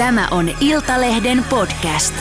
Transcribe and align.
Tämä 0.00 0.28
on 0.30 0.48
Iltalehden 0.60 1.44
podcast. 1.50 2.14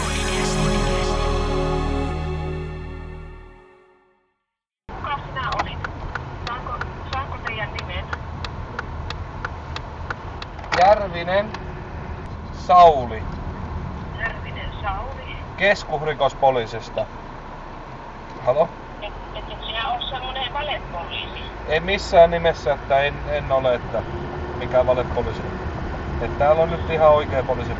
Kuka 4.95 5.19
sinä 5.27 5.49
olit? 5.61 5.79
Saanko, 6.47 6.71
saanko 7.13 7.37
teidän 7.47 7.69
nimen? 7.73 8.05
Järvinen 10.79 11.49
Sauli 12.53 13.23
Järvinen 14.19 14.71
Sauli. 14.81 15.37
keskusrikospoliisista. 15.57 17.05
Halo? 18.45 18.69
Et, 19.01 19.13
et, 19.35 19.43
et 19.53 19.65
sinä 19.65 19.89
ole 19.91 20.09
semmoinen 20.09 20.53
valepoliisi. 20.53 21.43
Ei 21.67 21.79
missään 21.79 22.31
nimessä, 22.31 22.73
että 22.73 22.99
en, 23.03 23.13
en 23.29 23.51
ole, 23.51 23.75
että 23.75 24.01
mikä 24.57 24.85
valepoliisi. 24.85 25.58
Että 26.19 26.37
täällä 26.37 26.61
on 26.61 26.69
nyt 26.69 26.89
ihan 26.89 27.11
oikea 27.11 27.43
poliisi 27.43 27.73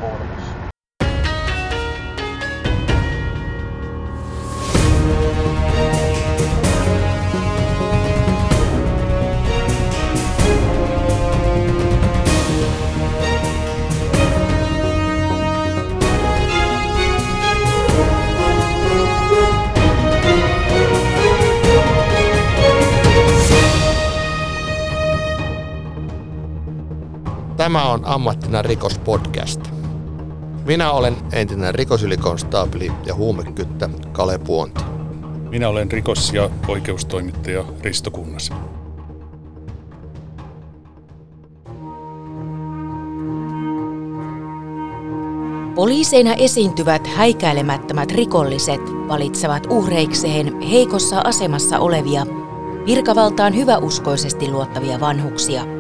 Tämä 27.60 27.92
on 27.92 28.02
Ammattina 28.04 28.62
rikospodcast. 28.62 29.62
Minä 30.66 30.92
olen 30.92 31.16
entinen 31.32 31.76
rikosylikonstaapeli 31.76 32.92
ja 33.06 33.16
huumekyttä 33.16 33.90
Kale 34.12 34.38
Puonti. 34.38 34.84
Minä 35.50 35.70
olen 35.70 35.92
rikos- 35.92 36.34
ja 36.34 36.50
oikeustoimittaja 36.68 37.66
Risto 37.82 38.12
Kunnas. 38.12 38.50
Poliiseina 45.76 46.34
esiintyvät 46.34 47.08
häikäilemättömät 47.08 48.12
rikolliset 48.12 48.82
valitsevat 49.08 49.68
uhreikseen 49.70 50.62
heikossa 50.62 51.22
asemassa 51.26 51.80
olevia, 51.80 52.26
virkavaltaan 52.86 53.56
hyväuskoisesti 53.56 54.52
luottavia 54.52 55.00
vanhuksia. 55.00 55.79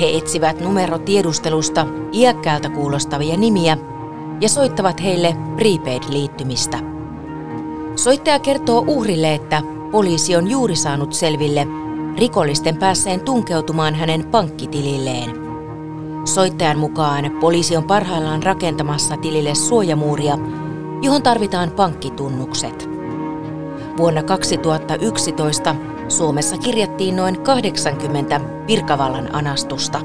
He 0.00 0.16
etsivät 0.16 0.60
numerotiedustelusta 0.60 1.86
iäkkäältä 2.12 2.70
kuulostavia 2.70 3.36
nimiä 3.36 3.78
ja 4.40 4.48
soittavat 4.48 5.02
heille 5.02 5.36
prepaid-liittymistä. 5.56 6.78
Soittaja 7.96 8.38
kertoo 8.38 8.84
uhrille, 8.86 9.34
että 9.34 9.62
poliisi 9.90 10.36
on 10.36 10.50
juuri 10.50 10.76
saanut 10.76 11.12
selville 11.12 11.66
rikollisten 12.18 12.76
päässeen 12.76 13.20
tunkeutumaan 13.20 13.94
hänen 13.94 14.24
pankkitililleen. 14.24 15.30
Soittajan 16.24 16.78
mukaan 16.78 17.30
poliisi 17.40 17.76
on 17.76 17.84
parhaillaan 17.84 18.42
rakentamassa 18.42 19.16
tilille 19.16 19.54
suojamuuria, 19.54 20.38
johon 21.02 21.22
tarvitaan 21.22 21.70
pankkitunnukset. 21.70 22.88
Vuonna 23.96 24.22
2011 24.22 25.74
Suomessa 26.08 26.58
kirjattiin 26.58 27.16
noin 27.16 27.40
80 27.40 28.40
virkavallan 28.66 29.34
anastusta. 29.34 30.00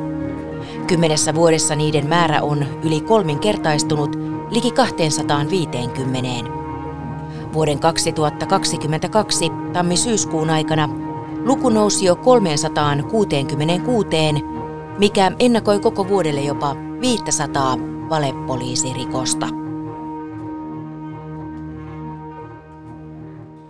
Kymmenessä 0.87 1.35
vuodessa 1.35 1.75
niiden 1.75 2.07
määrä 2.07 2.41
on 2.41 2.65
yli 2.83 3.01
kolminkertaistunut 3.01 4.15
liki 4.49 4.71
250. 4.71 6.49
Vuoden 7.53 7.79
2022 7.79 9.49
tammi-syyskuun 9.73 10.49
aikana 10.49 10.89
luku 11.45 11.69
nousi 11.69 12.05
jo 12.05 12.15
366, 12.15 14.07
mikä 14.97 15.31
ennakoi 15.39 15.79
koko 15.79 16.07
vuodelle 16.07 16.41
jopa 16.41 16.75
500 17.01 17.77
valepoliisirikosta. 18.09 19.62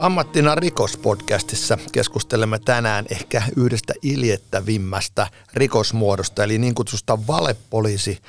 Ammattina 0.04 0.56
rikospodcastissa 0.56 1.78
keskustelemme 1.92 2.60
tänään 2.60 3.06
ehkä 3.10 3.44
yhdestä 3.56 3.94
iljettävimmästä 4.02 5.28
rikosmuodosta, 5.54 6.44
eli 6.44 6.58
niin 6.58 6.76
kutsusta 6.76 7.28
valepoliisi 7.28 8.20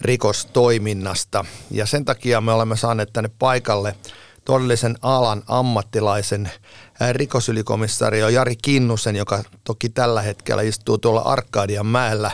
rikostoiminnasta. 0.00 1.44
Ja 1.70 1.86
sen 1.86 2.04
takia 2.04 2.40
me 2.40 2.52
olemme 2.52 2.76
saaneet 2.76 3.12
tänne 3.12 3.30
paikalle 3.38 3.96
todellisen 4.44 4.96
alan 5.02 5.42
ammattilaisen 5.46 6.50
rikosylikomissario 7.12 8.28
Jari 8.28 8.56
Kinnusen, 8.56 9.16
joka 9.16 9.44
toki 9.64 9.88
tällä 9.88 10.22
hetkellä 10.22 10.62
istuu 10.62 10.98
tuolla 10.98 11.20
Arkadian 11.20 11.86
mäellä, 11.86 12.30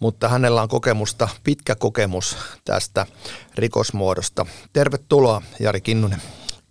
mutta 0.00 0.28
hänellä 0.28 0.62
on 0.62 0.68
kokemusta, 0.68 1.28
pitkä 1.44 1.74
kokemus 1.74 2.36
tästä 2.64 3.06
rikosmuodosta. 3.54 4.46
Tervetuloa 4.72 5.42
Jari 5.60 5.80
Kinnunen. 5.80 6.22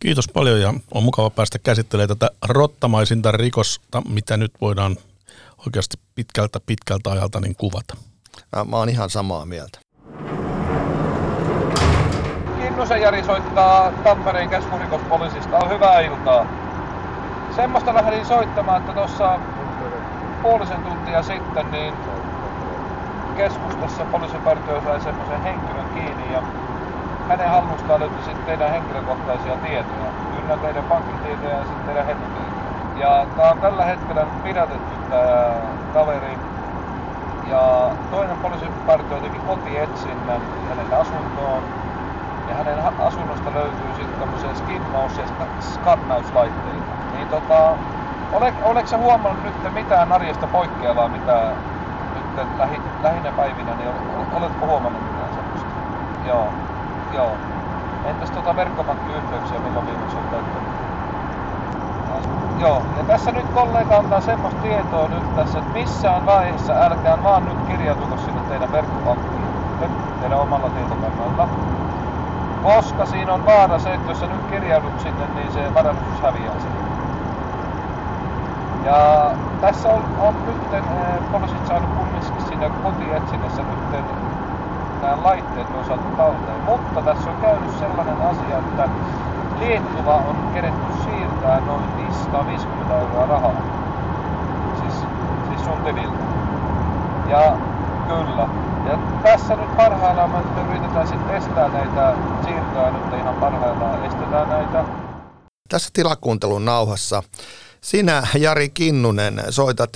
Kiitos 0.04 0.28
paljon 0.28 0.62
ja 0.62 0.74
on 0.94 1.04
mukava 1.04 1.30
päästä 1.30 1.60
käsittelemään 1.60 2.18
tätä 2.18 2.30
rottamaisinta 2.50 3.32
rikosta, 3.32 4.02
mitä 4.10 4.38
nyt 4.38 4.52
voidaan 4.62 4.98
oikeasti 5.66 5.98
pitkältä 6.16 6.60
pitkältä 6.66 7.12
ajalta 7.12 7.40
niin 7.40 7.56
kuvata. 7.56 7.98
Mä, 8.56 8.64
mä 8.64 8.78
oon 8.78 8.90
ihan 8.90 9.10
samaa 9.10 9.46
mieltä. 9.46 9.80
Kinnusen 12.62 13.02
Jari 13.02 13.24
soittaa 13.24 13.92
Tampereen 13.92 14.50
keskusrikospoliisista. 14.50 15.58
On 15.58 15.70
hyvää 15.70 16.00
iltaa. 16.00 16.48
Semmoista 17.56 17.94
lähdin 17.94 18.26
soittamaan, 18.26 18.82
että 18.82 18.94
tuossa 18.94 19.40
puolisen 20.42 20.84
tuntia 20.84 21.24
sitten 21.24 21.72
niin 21.72 21.94
keskustassa 23.38 24.06
poliisipartio 24.06 24.82
sai 24.82 25.02
semmoisen 25.02 25.42
henkilön 25.42 25.90
kiinni 25.94 26.34
ja 26.34 26.44
hänen 27.28 27.50
hallustaan 27.50 28.00
löytyi 28.00 28.24
sitten 28.24 28.46
teidän 28.46 28.72
henkilökohtaisia 28.72 29.58
tietoja. 29.58 30.14
Ynnä 30.30 30.58
teidän 30.58 30.86
pankkitietoja 30.86 31.58
ja 31.58 31.66
sitten 31.66 31.86
teidän 31.86 32.06
hetkitietoja. 32.06 32.72
Ja 32.94 33.28
tää 33.36 33.52
on 33.52 33.60
tällä 33.60 33.86
hetkellä 33.86 34.28
pidätetty 34.42 34.98
tää 34.98 35.78
kaveri. 35.90 36.40
Ja 37.42 37.96
toinen 38.10 38.40
poliisipartio 38.40 39.22
teki 39.22 39.40
kotietsinnän 39.40 40.52
hänen 40.68 40.94
asuntoon. 40.94 41.72
Ja 42.46 42.56
hänen 42.56 42.80
asunnosta 42.98 43.54
löytyy 43.54 43.94
sitten 43.94 44.20
tämmöisiä 44.20 44.54
skinnaus- 44.54 45.18
ja 45.18 45.26
ska- 45.26 45.50
skannauslaitteita. 45.60 46.98
Niin 47.10 47.28
tota, 47.30 47.80
ole, 48.32 48.54
oletko 48.62 48.88
sä 48.88 48.98
huomannut 48.98 49.44
nyt 49.44 49.74
mitään 49.74 50.12
arjesta 50.12 50.48
poikkeavaa, 50.48 51.10
mitä 51.10 51.58
nyt 52.12 52.28
lähi, 52.54 52.84
lähinnä 53.00 53.32
päivinä, 53.32 53.76
niin 53.76 53.90
ol- 53.90 54.28
oletko 54.32 54.66
huomannut 54.66 55.04
mitään 55.04 55.34
semmoista? 55.34 55.74
Joo. 56.22 56.56
Joo. 57.14 57.40
Entäs 58.04 58.32
tuota 58.32 58.56
verkkopankkiyhteyksiä, 58.56 59.60
milloin 59.60 59.86
viimeksi 59.86 60.18
on 60.20 60.26
käyttänyt? 60.28 60.74
Joo, 62.58 62.86
ja 62.96 63.04
tässä 63.04 63.32
nyt 63.32 63.48
kollega 63.54 63.98
antaa 63.98 64.22
semmoista 64.22 64.62
tietoa 64.62 65.08
nyt 65.08 65.24
tässä, 65.36 65.60
että 65.60 65.72
missään 65.74 66.26
vaiheessa 66.26 66.74
älkää 66.74 67.24
vaan 67.24 67.46
nyt 67.46 67.58
kirjautuko 67.68 68.18
sinne 68.18 68.42
teidän 68.48 68.72
verkkopankkiin, 68.72 69.50
teidän 70.20 70.40
omalla 70.40 70.70
tietokannalla. 70.70 71.48
Koska 72.62 73.06
siinä 73.06 73.34
on 73.34 73.46
vaara 73.46 73.80
se, 73.80 73.94
että 73.94 74.12
jos 74.12 74.20
sä 74.20 74.28
nyt 74.28 74.42
kirjaudut 74.50 75.00
sinne, 75.00 75.28
niin 75.28 75.52
se 75.52 75.74
varallisuus 75.74 76.22
häviää 76.22 76.60
sinne. 76.60 76.92
Ja 78.84 78.96
tässä 79.60 79.90
on, 79.90 80.04
on 80.18 80.46
nyt 80.46 80.74
eh, 80.74 80.84
poliisit 81.32 81.66
saanut 81.66 81.92
kumminkin 81.96 82.42
siinä 82.42 82.70
kotietsinnässä 82.82 83.64
nyt 83.64 83.80
nämä 85.04 85.24
laitteet 85.24 85.68
on 85.78 85.86
saatu 85.86 86.04
talteen. 86.18 86.62
Mutta 86.62 87.02
tässä 87.02 87.30
on 87.30 87.42
käynyt 87.42 87.80
sellainen 87.80 88.22
asia, 88.22 88.58
että 88.58 88.90
Liettua 89.60 90.16
on 90.16 90.50
keretty 90.54 90.94
siirtää 91.04 91.60
noin 91.60 91.98
550 91.98 93.00
euroa 93.00 93.26
rahaa. 93.26 93.56
Siis, 94.80 94.94
siis 95.48 95.66
sun 95.66 95.84
tililtä. 95.84 96.24
Ja 97.30 97.58
kyllä. 98.08 98.48
Ja 98.86 98.98
tässä 99.24 99.56
nyt 99.56 99.78
parhaillaan 99.78 100.30
me 100.30 100.38
nyt 100.38 100.70
yritetään 100.70 101.08
sitten 101.08 101.36
estää 101.36 101.68
näitä 101.68 102.14
siirtoja 102.46 102.92
nyt 102.92 103.20
ihan 103.20 103.36
parhaillaan 103.36 104.06
estetään 104.06 104.50
näitä. 104.50 104.86
Tässä 105.70 105.90
tilakuuntelun 105.94 106.66
nauhassa 106.66 107.24
sinä, 107.82 108.28
Jari 108.36 108.70
Kinnunen, 108.70 109.44
soitat 109.50 109.90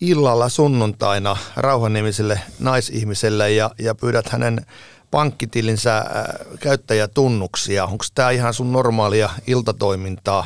illalla 0.00 0.48
sunnuntaina 0.48 1.36
rauhannimiselle 1.56 2.40
naisihmiselle 2.58 3.50
ja, 3.52 3.70
ja 3.78 3.94
pyydät 3.94 4.28
hänen 4.28 4.66
pankkitilinsä 5.10 5.98
äh, 5.98 6.04
käyttäjätunnuksia. 6.60 7.84
Onko 7.84 8.04
tämä 8.14 8.30
ihan 8.30 8.54
sun 8.54 8.72
normaalia 8.72 9.30
iltatoimintaa? 9.46 10.44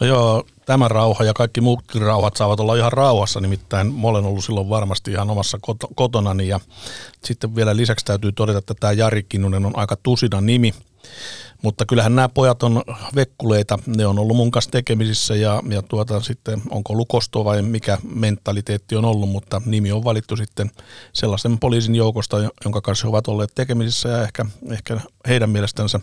No 0.00 0.06
joo, 0.06 0.46
tämä 0.66 0.88
rauha 0.88 1.24
ja 1.24 1.34
kaikki 1.34 1.60
muutkin 1.60 2.02
rauhat 2.02 2.36
saavat 2.36 2.60
olla 2.60 2.76
ihan 2.76 2.92
rauhassa, 2.92 3.40
nimittäin 3.40 3.94
mä 3.94 4.08
olen 4.08 4.24
ollut 4.24 4.44
silloin 4.44 4.68
varmasti 4.68 5.10
ihan 5.10 5.30
omassa 5.30 5.58
koto, 5.60 5.88
kotonani 5.94 6.48
ja 6.48 6.60
sitten 7.24 7.56
vielä 7.56 7.76
lisäksi 7.76 8.04
täytyy 8.04 8.32
todeta, 8.32 8.58
että 8.58 8.74
tämä 8.80 8.92
Jari 8.92 9.22
Kinnunen 9.22 9.66
on 9.66 9.78
aika 9.78 9.96
tusina 10.02 10.40
nimi, 10.40 10.74
mutta 11.62 11.86
kyllähän 11.86 12.16
nämä 12.16 12.28
pojat 12.28 12.62
on 12.62 12.82
vekkuleita, 13.14 13.78
ne 13.86 14.06
on 14.06 14.18
ollut 14.18 14.36
mun 14.36 14.50
kanssa 14.50 14.70
tekemisissä 14.70 15.34
ja, 15.34 15.62
ja 15.70 15.82
tuota 15.82 16.20
sitten 16.20 16.62
onko 16.70 16.92
ollut 16.92 17.08
kosto 17.08 17.44
vai 17.44 17.62
mikä 17.62 17.98
mentaliteetti 18.14 18.96
on 18.96 19.04
ollut, 19.04 19.28
mutta 19.28 19.62
nimi 19.66 19.92
on 19.92 20.04
valittu 20.04 20.36
sitten 20.36 20.70
sellaisen 21.12 21.58
poliisin 21.58 21.94
joukosta, 21.94 22.36
jonka 22.64 22.80
kanssa 22.80 23.06
he 23.06 23.08
ovat 23.08 23.28
olleet 23.28 23.54
tekemisissä 23.54 24.08
ja 24.08 24.22
ehkä, 24.22 24.46
ehkä 24.70 25.00
heidän 25.28 25.50
mielestänsä 25.50 26.00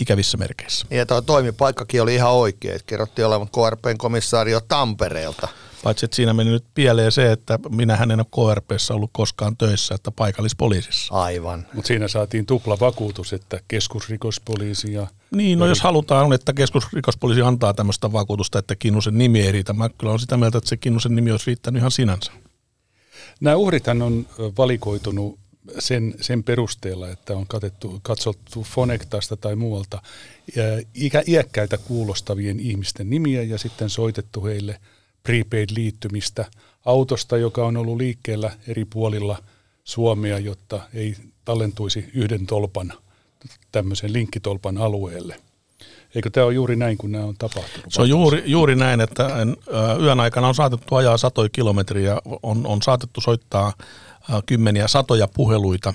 ikävissä 0.00 0.38
merkeissä. 0.38 0.86
Ja 0.90 1.06
tuo 1.06 1.20
toimipaikkakin 1.20 2.02
oli 2.02 2.14
ihan 2.14 2.32
oikein, 2.32 2.74
että 2.74 2.86
kerrottiin 2.86 3.26
olevan 3.26 3.48
KRPn 3.48 3.98
komissaario 3.98 4.60
Tampereelta. 4.60 5.48
Paitsi, 5.82 6.04
että 6.04 6.16
siinä 6.16 6.32
meni 6.32 6.50
nyt 6.50 6.64
pieleen 6.74 7.12
se, 7.12 7.32
että 7.32 7.58
minä 7.68 7.94
en 7.94 8.20
ole 8.20 8.54
KRPssä 8.54 8.94
ollut 8.94 9.10
koskaan 9.12 9.56
töissä, 9.56 9.94
että 9.94 10.10
paikallispoliisissa. 10.10 11.14
Aivan. 11.14 11.66
Mutta 11.72 11.88
siinä 11.88 12.08
saatiin 12.08 12.46
tupla 12.46 12.80
vakuutus, 12.80 13.32
että 13.32 13.60
keskusrikospoliisi 13.68 14.92
ja... 14.92 15.06
Niin, 15.30 15.58
no 15.58 15.66
jos 15.66 15.80
halutaan, 15.80 16.32
että 16.32 16.52
keskusrikospoliisi 16.52 17.42
antaa 17.42 17.74
tämmöistä 17.74 18.12
vakuutusta, 18.12 18.58
että 18.58 18.76
Kinnusen 18.76 19.18
nimi 19.18 19.40
ei 19.40 19.52
riitä. 19.52 19.72
Mä 19.72 19.88
kyllä 19.88 20.10
olen 20.10 20.20
sitä 20.20 20.36
mieltä, 20.36 20.58
että 20.58 20.70
se 20.70 20.76
Kinnusen 20.76 21.14
nimi 21.16 21.30
olisi 21.30 21.46
riittänyt 21.46 21.80
ihan 21.80 21.90
sinänsä. 21.90 22.32
Nämä 23.40 23.56
uhrithan 23.56 24.02
on 24.02 24.26
valikoitunut 24.58 25.39
sen, 25.78 26.14
sen 26.20 26.42
perusteella, 26.42 27.08
että 27.08 27.36
on 27.36 27.46
katettu, 27.46 28.00
katsottu 28.02 28.62
Fonektasta 28.62 29.36
tai 29.36 29.56
muualta 29.56 30.02
ikä, 30.94 31.22
iäkkäitä 31.26 31.78
kuulostavien 31.78 32.60
ihmisten 32.60 33.10
nimiä 33.10 33.42
ja 33.42 33.58
sitten 33.58 33.90
soitettu 33.90 34.44
heille 34.44 34.80
prepaid-liittymistä 35.22 36.44
autosta, 36.84 37.36
joka 37.36 37.66
on 37.66 37.76
ollut 37.76 37.96
liikkeellä 37.96 38.50
eri 38.68 38.84
puolilla 38.84 39.38
Suomea, 39.84 40.38
jotta 40.38 40.80
ei 40.94 41.16
tallentuisi 41.44 42.10
yhden 42.14 42.46
tolpan, 42.46 42.92
tämmöisen 43.72 44.12
linkkitolpan 44.12 44.78
alueelle. 44.78 45.36
Eikö 46.14 46.30
tämä 46.30 46.46
ole 46.46 46.54
juuri 46.54 46.76
näin, 46.76 46.98
kun 46.98 47.12
nämä 47.12 47.24
on 47.24 47.36
tapahtunut? 47.38 47.86
Se 47.92 48.02
on 48.02 48.08
juuri, 48.08 48.42
juuri 48.46 48.76
näin, 48.76 49.00
että 49.00 49.30
yön 50.02 50.20
aikana 50.20 50.48
on 50.48 50.54
saatettu 50.54 50.94
ajaa 50.94 51.16
satoja 51.16 51.48
kilometriä, 51.48 52.18
on, 52.42 52.66
on 52.66 52.82
saatettu 52.82 53.20
soittaa 53.20 53.72
kymmeniä 54.46 54.88
satoja 54.88 55.28
puheluita, 55.28 55.94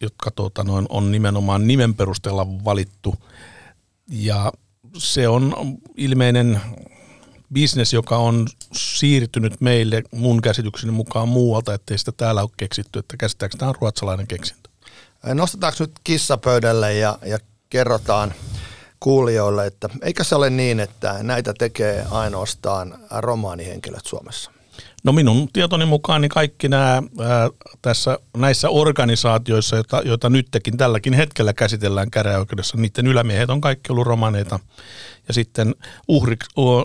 jotka 0.00 0.30
tuota, 0.30 0.64
noin, 0.64 0.86
on 0.88 1.12
nimenomaan 1.12 1.66
nimen 1.66 1.94
perusteella 1.94 2.46
valittu. 2.64 3.14
Ja 4.08 4.52
se 4.98 5.28
on 5.28 5.54
ilmeinen 5.96 6.60
bisnes, 7.52 7.92
joka 7.92 8.16
on 8.16 8.46
siirtynyt 8.72 9.60
meille 9.60 10.02
mun 10.10 10.42
käsitykseni 10.42 10.92
mukaan 10.92 11.28
muualta, 11.28 11.74
ettei 11.74 11.98
sitä 11.98 12.12
täällä 12.12 12.42
ole 12.42 12.50
keksitty, 12.56 12.98
että 12.98 13.16
käsittääkö 13.16 13.56
tämä 13.58 13.68
on 13.68 13.74
ruotsalainen 13.80 14.26
keksintö. 14.26 14.70
Nostetaanko 15.34 15.76
nyt 15.80 15.92
kissa 16.04 16.36
pöydälle 16.36 16.94
ja, 16.94 17.18
ja 17.26 17.38
kerrotaan 17.70 18.34
kuulijoille, 19.00 19.66
että 19.66 19.88
eikä 20.02 20.24
se 20.24 20.34
ole 20.34 20.50
niin, 20.50 20.80
että 20.80 21.22
näitä 21.22 21.54
tekee 21.58 22.06
ainoastaan 22.10 22.98
romaanihenkilöt 23.10 24.06
Suomessa? 24.06 24.50
No 25.04 25.12
minun 25.12 25.48
tietoni 25.52 25.84
mukaan 25.84 26.20
niin 26.20 26.28
kaikki 26.28 26.68
nämä 26.68 27.02
ää, 27.20 27.50
tässä, 27.82 28.18
näissä 28.36 28.68
organisaatioissa, 28.68 29.76
joita, 29.76 30.02
joita 30.04 30.30
nytkin 30.30 30.76
tälläkin 30.76 31.12
hetkellä 31.12 31.52
käsitellään 31.52 32.10
käräjäoikeudessa, 32.10 32.76
niiden 32.76 33.06
ylämiehet 33.06 33.50
on 33.50 33.60
kaikki 33.60 33.92
ollut 33.92 34.06
romaneita. 34.06 34.60
Ja 35.28 35.34
sitten 35.34 35.74
uhri, 36.08 36.36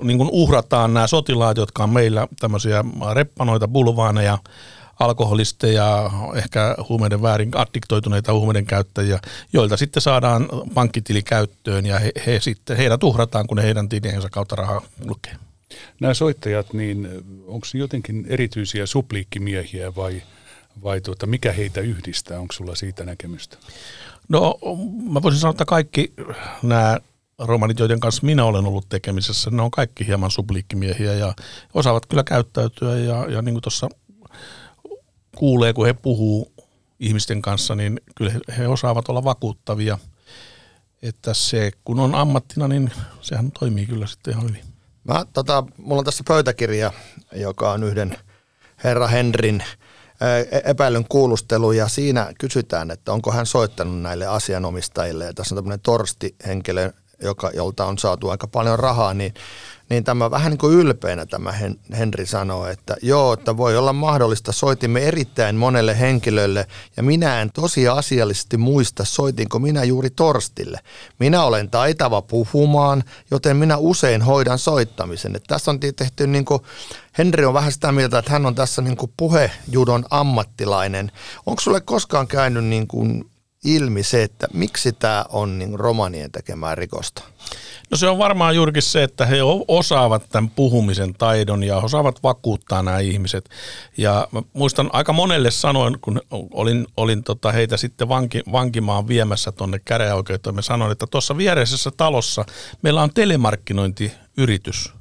niin 0.01 0.17
kuin 0.17 0.29
uhrataan 0.31 0.93
nämä 0.93 1.07
sotilaat, 1.07 1.57
jotka 1.57 1.83
on 1.83 1.89
meillä 1.89 2.27
tämmöisiä 2.39 2.83
reppanoita, 3.13 3.67
bulvaaneja, 3.67 4.37
alkoholisteja, 4.99 6.11
ehkä 6.35 6.75
huumeiden 6.89 7.21
väärin 7.21 7.51
addiktoituneita 7.55 8.33
huumeiden 8.33 8.65
käyttäjiä, 8.65 9.19
joilta 9.53 9.77
sitten 9.77 10.01
saadaan 10.01 10.49
pankkitili 10.73 11.21
käyttöön 11.21 11.85
ja 11.85 11.99
he, 11.99 12.11
he 12.25 12.39
sitten, 12.39 12.77
heidät 12.77 13.03
uhrataan, 13.03 13.47
kun 13.47 13.59
heidän 13.59 13.89
tiliensä 13.89 14.29
kautta 14.29 14.55
rahaa 14.55 14.81
lukee. 15.05 15.48
Nämä 16.01 16.13
soittajat, 16.13 16.73
niin 16.73 17.07
onko 17.47 17.67
jotenkin 17.73 18.25
erityisiä 18.29 18.85
supliikkimiehiä 18.85 19.95
vai, 19.95 20.21
vai 20.83 21.01
tuota, 21.01 21.25
mikä 21.27 21.51
heitä 21.51 21.81
yhdistää? 21.81 22.39
Onko 22.39 22.53
sulla 22.53 22.75
siitä 22.75 23.03
näkemystä? 23.03 23.57
No 24.29 24.59
mä 25.11 25.21
voisin 25.21 25.39
sanoa, 25.39 25.51
että 25.51 25.65
kaikki 25.65 26.13
nämä 26.63 26.97
romanit, 27.39 27.79
joiden 27.79 27.99
kanssa 27.99 28.25
minä 28.25 28.45
olen 28.45 28.65
ollut 28.65 28.89
tekemisessä, 28.89 29.49
ne 29.49 29.61
on 29.61 29.71
kaikki 29.71 30.07
hieman 30.07 30.31
supliikkimiehiä 30.31 31.13
ja 31.13 31.33
osaavat 31.73 32.05
kyllä 32.05 32.23
käyttäytyä 32.23 32.97
ja, 32.97 33.25
ja 33.29 33.41
niin 33.41 33.53
kuin 33.53 33.61
tuossa 33.61 33.89
kuulee, 35.35 35.73
kun 35.73 35.85
he 35.85 35.93
puhuu 35.93 36.53
ihmisten 36.99 37.41
kanssa, 37.41 37.75
niin 37.75 38.01
kyllä 38.15 38.33
he 38.57 38.67
osaavat 38.67 39.09
olla 39.09 39.23
vakuuttavia. 39.23 39.97
Että 41.01 41.33
se, 41.33 41.71
kun 41.83 41.99
on 41.99 42.15
ammattina, 42.15 42.67
niin 42.67 42.91
sehän 43.21 43.51
toimii 43.51 43.85
kyllä 43.85 44.07
sitten 44.07 44.33
ihan 44.33 44.49
hyvin. 44.49 44.63
Mä, 45.03 45.25
tota, 45.33 45.63
mulla 45.77 45.99
on 45.99 46.05
tässä 46.05 46.23
pöytäkirja, 46.27 46.91
joka 47.35 47.71
on 47.71 47.83
yhden 47.83 48.17
herra 48.83 49.07
Henrin 49.07 49.63
e-, 50.21 50.61
epäilyn 50.69 51.05
kuulustelu 51.09 51.71
ja 51.71 51.87
siinä 51.87 52.33
kysytään, 52.39 52.91
että 52.91 53.13
onko 53.13 53.31
hän 53.31 53.45
soittanut 53.45 54.01
näille 54.01 54.27
asianomistajille. 54.27 55.25
Ja 55.25 55.33
tässä 55.33 55.55
on 55.55 55.57
tämmöinen 55.57 55.79
torsti-henkilö, 55.79 56.91
joka, 57.21 57.51
jolta 57.53 57.85
on 57.85 57.97
saatu 57.97 58.29
aika 58.29 58.47
paljon 58.47 58.79
rahaa, 58.79 59.13
niin 59.13 59.33
niin 59.89 60.03
tämä 60.03 60.31
vähän 60.31 60.49
niin 60.49 60.57
kuin 60.57 60.73
ylpeänä 60.73 61.25
tämä 61.25 61.53
Henri 61.97 62.25
sanoo, 62.25 62.67
että 62.67 62.95
joo, 63.01 63.33
että 63.33 63.57
voi 63.57 63.77
olla 63.77 63.93
mahdollista, 63.93 64.51
soitimme 64.51 64.99
erittäin 64.99 65.55
monelle 65.55 65.99
henkilölle 65.99 66.67
ja 66.97 67.03
minä 67.03 67.41
en 67.41 67.51
tosiasiallisesti 67.51 68.57
muista, 68.57 69.05
soitinko 69.05 69.59
minä 69.59 69.83
juuri 69.83 70.09
Torstille. 70.09 70.79
Minä 71.19 71.43
olen 71.43 71.69
taitava 71.69 72.21
puhumaan, 72.21 73.03
joten 73.31 73.57
minä 73.57 73.77
usein 73.77 74.21
hoidan 74.21 74.59
soittamisen. 74.59 75.35
Että 75.35 75.47
tässä 75.47 75.71
on 75.71 75.79
tehty 75.79 76.27
niin 76.27 76.45
kuin, 76.45 76.61
Henri 77.17 77.45
on 77.45 77.53
vähän 77.53 77.71
sitä 77.71 77.91
mieltä, 77.91 78.19
että 78.19 78.31
hän 78.31 78.45
on 78.45 78.55
tässä 78.55 78.81
niin 78.81 78.97
kuin 78.97 79.13
puhejudon 79.17 80.05
ammattilainen. 80.09 81.11
Onko 81.45 81.61
sulle 81.61 81.81
koskaan 81.81 82.27
käynyt 82.27 82.65
niin 82.65 82.87
kuin 82.87 83.29
ilmi 83.65 84.03
se, 84.03 84.23
että 84.23 84.47
miksi 84.53 84.93
tämä 84.93 85.25
on 85.29 85.59
niin 85.59 85.79
romanien 85.79 86.31
tekemää 86.31 86.75
rikosta? 86.75 87.23
No 87.91 87.97
se 87.97 88.07
on 88.07 88.17
varmaan 88.17 88.55
juurikin 88.55 88.83
se, 88.83 89.03
että 89.03 89.25
he 89.25 89.37
osaavat 89.67 90.29
tämän 90.29 90.49
puhumisen 90.49 91.13
taidon 91.13 91.63
ja 91.63 91.77
osaavat 91.77 92.23
vakuuttaa 92.23 92.83
nämä 92.83 92.99
ihmiset. 92.99 93.49
Ja 93.97 94.27
muistan 94.53 94.89
aika 94.93 95.13
monelle 95.13 95.51
sanoin, 95.51 95.97
kun 96.01 96.21
olin, 96.31 96.87
olin 96.97 97.23
tota 97.23 97.51
heitä 97.51 97.77
sitten 97.77 98.09
vanki, 98.09 98.41
vankimaan 98.51 99.07
viemässä 99.07 99.51
tuonne 99.51 99.79
käräjäoikeuteen, 99.85 100.55
mä 100.55 100.61
sanoin, 100.61 100.91
että 100.91 101.07
tuossa 101.07 101.37
viereisessä 101.37 101.91
talossa 101.97 102.45
meillä 102.81 103.01
on 103.01 103.13
telemarkkinointiyritys. 103.13 104.98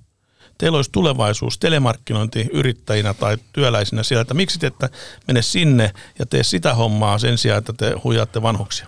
Teillä 0.59 0.77
olisi 0.77 0.93
tulevaisuus 0.93 1.59
telemarkkinointiyrittäjinä 1.59 3.15
tai 3.15 3.37
työläisinä 3.53 4.03
siellä, 4.03 4.23
että 4.23 4.35
miksi 4.35 4.59
te 4.59 4.67
että 4.67 4.91
mene 5.27 5.43
sinne 5.43 5.93
ja 6.19 6.27
tee 6.27 6.43
sitä 6.43 6.75
hommaa 6.75 7.19
sen 7.19 7.39
sijaan, 7.39 7.59
että 7.59 7.73
te 7.73 7.95
huijaatte 8.05 8.43
vanhuksia. 8.43 8.87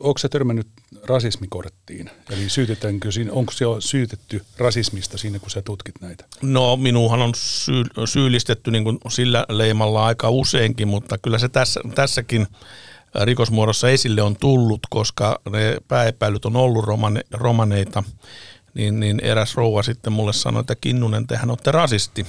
Onko 0.00 0.18
se 0.18 0.28
törmännyt 0.28 0.66
rasismikorttiin? 1.04 2.10
Eli 2.30 2.48
syytetäänkö 2.48 3.12
siinä, 3.12 3.32
onko 3.32 3.52
se 3.52 3.64
syytetty 3.78 4.42
rasismista 4.58 5.18
siinä, 5.18 5.38
kun 5.38 5.50
sä 5.50 5.62
tutkit 5.62 5.94
näitä? 6.00 6.24
No 6.42 6.76
minuuhan 6.76 7.22
on 7.22 7.32
syy, 7.34 7.84
syyllistetty 8.04 8.70
niin 8.70 8.84
kuin 8.84 8.98
sillä 9.08 9.46
leimalla 9.48 10.06
aika 10.06 10.30
useinkin, 10.30 10.88
mutta 10.88 11.18
kyllä 11.18 11.38
se 11.38 11.48
tässä, 11.48 11.80
tässäkin 11.94 12.46
rikosmuodossa 13.24 13.88
esille 13.90 14.22
on 14.22 14.36
tullut, 14.36 14.80
koska 14.90 15.40
ne 15.50 15.76
pääepäilyt 15.88 16.44
on 16.44 16.56
ollut 16.56 16.84
romane, 16.84 17.20
romaneita, 17.30 18.02
niin, 18.74 19.00
niin 19.00 19.20
eräs 19.20 19.56
rouva 19.56 19.82
sitten 19.82 20.12
mulle 20.12 20.32
sanoi, 20.32 20.60
että 20.60 20.74
Kinnunen, 20.74 21.26
tehän 21.26 21.50
olette 21.50 21.72
rasisti. 21.72 22.26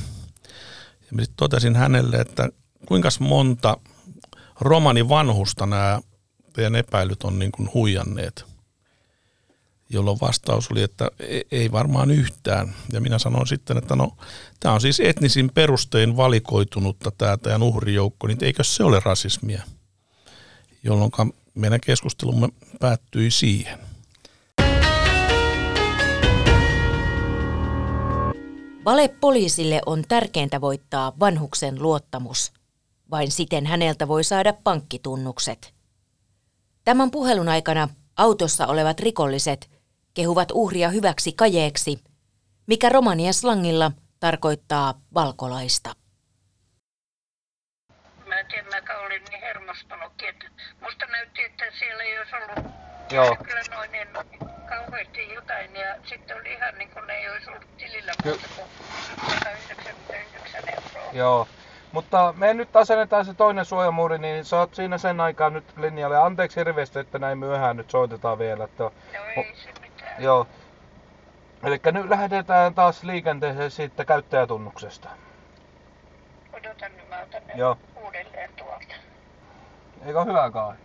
Ja 1.02 1.08
mä 1.12 1.22
sitten 1.22 1.38
totesin 1.38 1.76
hänelle, 1.76 2.16
että 2.16 2.50
kuinka 2.86 3.10
monta 3.20 3.78
romani 4.62 5.10
vanhusta 5.10 5.66
nämä 5.66 6.02
teidän 6.54 6.76
epäilyt 6.76 7.24
on 7.24 7.40
niin 7.40 7.52
kuin 7.52 7.70
huijanneet– 7.74 8.46
jolloin 9.94 10.18
vastaus 10.22 10.72
oli, 10.72 10.82
että 10.82 11.12
e- 11.20 11.42
ei 11.52 11.72
varmaan 11.72 12.12
yhtään. 12.12 12.76
Ja 12.92 13.02
minä 13.02 13.20
sanoin 13.20 13.48
sitten, 13.48 13.78
että 13.78 13.96
no 13.96 14.18
tämä 14.60 14.76
on 14.76 14.82
siis 14.82 15.00
etnisin 15.00 15.52
perustein 15.54 16.18
valikoitunutta 16.18 17.12
tämä 17.12 17.38
teidän 17.38 17.64
uhrijoukko, 17.64 18.28
niin 18.28 18.44
eikö 18.44 18.64
se 18.64 18.84
ole 18.84 19.02
rasismia? 19.06 19.62
Jolloin 20.84 21.12
meidän 21.54 21.80
keskustelumme 21.86 22.50
päättyi 22.80 23.32
siihen. 23.32 23.80
Valepoliisille 28.86 29.82
on 29.86 30.04
tärkeintä 30.08 30.62
voittaa 30.62 31.14
vanhuksen 31.20 31.82
luottamus. 31.82 32.52
Vain 33.12 33.32
siten 33.32 33.66
häneltä 33.66 34.08
voi 34.08 34.24
saada 34.24 34.54
pankkitunnukset. 34.54 35.74
Tämän 36.84 37.12
puhelun 37.12 37.50
aikana 37.50 37.90
autossa 38.18 38.68
olevat 38.68 39.00
rikolliset 39.00 39.70
kehuvat 40.14 40.48
uhria 40.54 40.90
hyväksi 40.90 41.32
kajeeksi, 41.32 42.00
mikä 42.68 42.90
romanien 42.90 43.34
slangilla 43.34 43.92
tarkoittaa 44.20 45.02
valkolaista. 45.14 45.96
Mä 48.44 48.58
en 48.58 48.66
tiedä, 48.66 48.94
mä 48.94 49.00
olin 49.00 49.24
niin 49.30 49.42
hermostunutkin, 49.42 50.30
että 50.30 50.46
musta 50.82 51.06
näytti, 51.06 51.44
että 51.44 51.66
siellä 51.80 52.04
ei 52.04 52.20
olisi 52.20 52.36
ollut 52.36 52.72
Joo. 53.12 53.36
kyllä 53.44 53.62
noin 53.76 53.92
niin 53.92 54.08
kauheasti 54.70 55.34
jotain 55.34 55.76
ja 55.76 55.96
sitten 56.04 56.38
oli 56.38 56.54
ihan 56.54 56.78
niin 56.78 56.90
kuin 56.90 57.08
ne 57.08 57.14
ei 57.14 57.30
olisi 57.30 57.50
ollut 57.50 57.78
tilillä 57.78 58.12
muuta 58.26 58.48
kuin 58.56 58.68
199 59.40 60.62
euroa. 60.70 61.12
Joo. 61.14 61.48
Mutta 61.92 62.34
me 62.38 62.54
nyt 62.54 62.76
asennetaan 62.76 63.26
se 63.26 63.34
toinen 63.34 63.66
suojamuuri, 63.66 64.18
niin 64.18 64.46
sä 64.46 64.60
oot 64.60 64.76
siinä 64.76 64.98
sen 64.98 65.20
aikaa 65.20 65.50
nyt 65.50 65.78
linjalle. 65.78 66.18
Anteeksi 66.18 66.60
hirveästi, 66.60 67.00
että 67.00 67.20
näin 67.20 67.38
myöhään 67.38 67.78
nyt 67.78 67.90
soitetaan 67.90 68.40
vielä. 68.40 68.64
Että... 68.64 68.84
No 68.84 68.92
ei 69.36 69.56
se 69.56 69.72
mitään. 69.82 70.24
Joo. 70.24 70.48
Eli 71.64 71.80
nyt 71.92 72.10
lähdetään 72.10 72.74
taas 72.74 73.04
liikenteeseen 73.04 73.72
siitä 73.72 74.06
käyttäjätunnuksesta. 74.06 75.10
Odotan, 76.66 76.92
niin 76.98 77.10
mä 77.10 77.22
otan 77.22 77.42
ne 77.48 77.54
Joo. 77.56 77.78
uudelleen 78.06 78.50
tuolta. 78.58 78.96
Eikö 80.06 80.24
hyvä 80.24 80.52
Kai? 80.52 80.76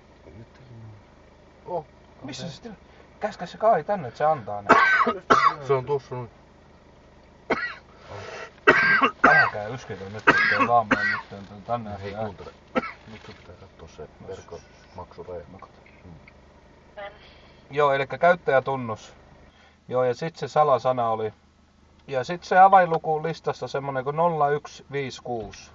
Oh. 1.67 1.87
Missä 2.23 2.47
se 2.47 2.53
sitten? 2.53 2.79
Käskä 3.21 3.47
se 3.47 3.59
Kai 3.59 3.85
tänne, 3.85 4.09
että 4.09 4.19
se 4.19 4.25
antaa 4.25 4.63
ne. 4.63 4.69
Se 5.67 5.73
on 5.73 5.87
tuossa 5.87 6.15
nyt. 6.15 6.31
Älkää 9.29 9.67
yskitä 9.67 10.05
nyt, 10.05 10.17
ettei 10.17 10.69
vaan 10.69 10.87
mene 10.87 11.03
nyt 11.51 11.65
tänne. 11.65 11.91
Hei 12.03 12.15
kuuntele. 12.15 12.51
Nyt 13.13 13.23
sun 13.27 13.35
pitää 13.35 13.55
katsoa 13.61 13.89
se 13.89 14.09
verkkomaksureima. 14.29 15.59
Joo, 17.71 17.93
eli 17.93 18.07
käyttäjätunnus. 18.07 19.15
Joo, 19.89 20.05
ja 20.05 20.15
sitten 20.15 20.41
se 20.41 20.49
salasana 20.49 21.11
oli. 21.11 21.33
Ja 22.09 22.25
sitten 22.25 22.49
se 22.49 22.59
avainluku 22.59 23.23
listassa 23.23 23.69
semmonen 23.69 24.05
kuin 24.05 24.17
0156. 24.17 25.71